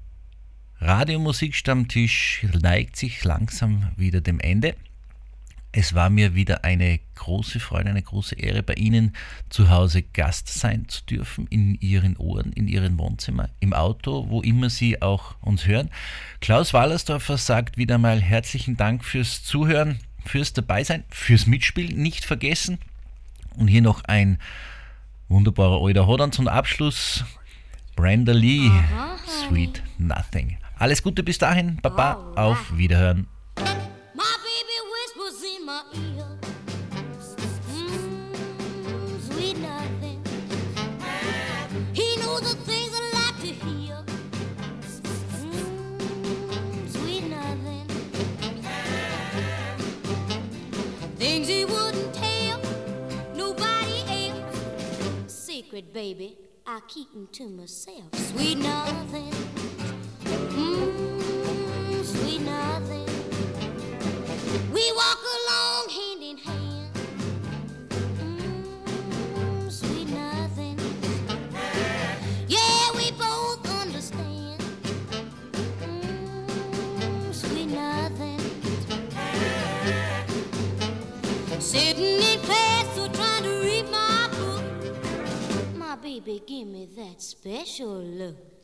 [0.79, 4.75] Radiomusikstammtisch neigt sich langsam wieder dem Ende.
[5.71, 9.13] Es war mir wieder eine große Freude, eine große Ehre, bei Ihnen
[9.49, 14.41] zu Hause Gast sein zu dürfen, in Ihren Ohren, in Ihrem Wohnzimmer, im Auto, wo
[14.41, 15.89] immer Sie auch uns hören.
[16.41, 22.79] Klaus Wallersdorfer sagt wieder mal herzlichen Dank fürs Zuhören, fürs Dabeisein, fürs Mitspielen, nicht vergessen.
[23.55, 24.39] Und hier noch ein
[25.29, 27.23] wunderbarer alter Hodern zum Abschluss.
[27.95, 28.71] Brenda Lee,
[29.27, 30.57] Sweet Nothing.
[30.77, 33.27] Alles Gute bis dahin, Baba, auf Wiederhören.
[55.81, 58.13] Baby, I keep 'em to myself.
[58.13, 59.48] Sweet nothing.
[87.41, 88.58] Special look.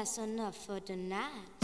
[0.00, 1.59] That's enough for tonight.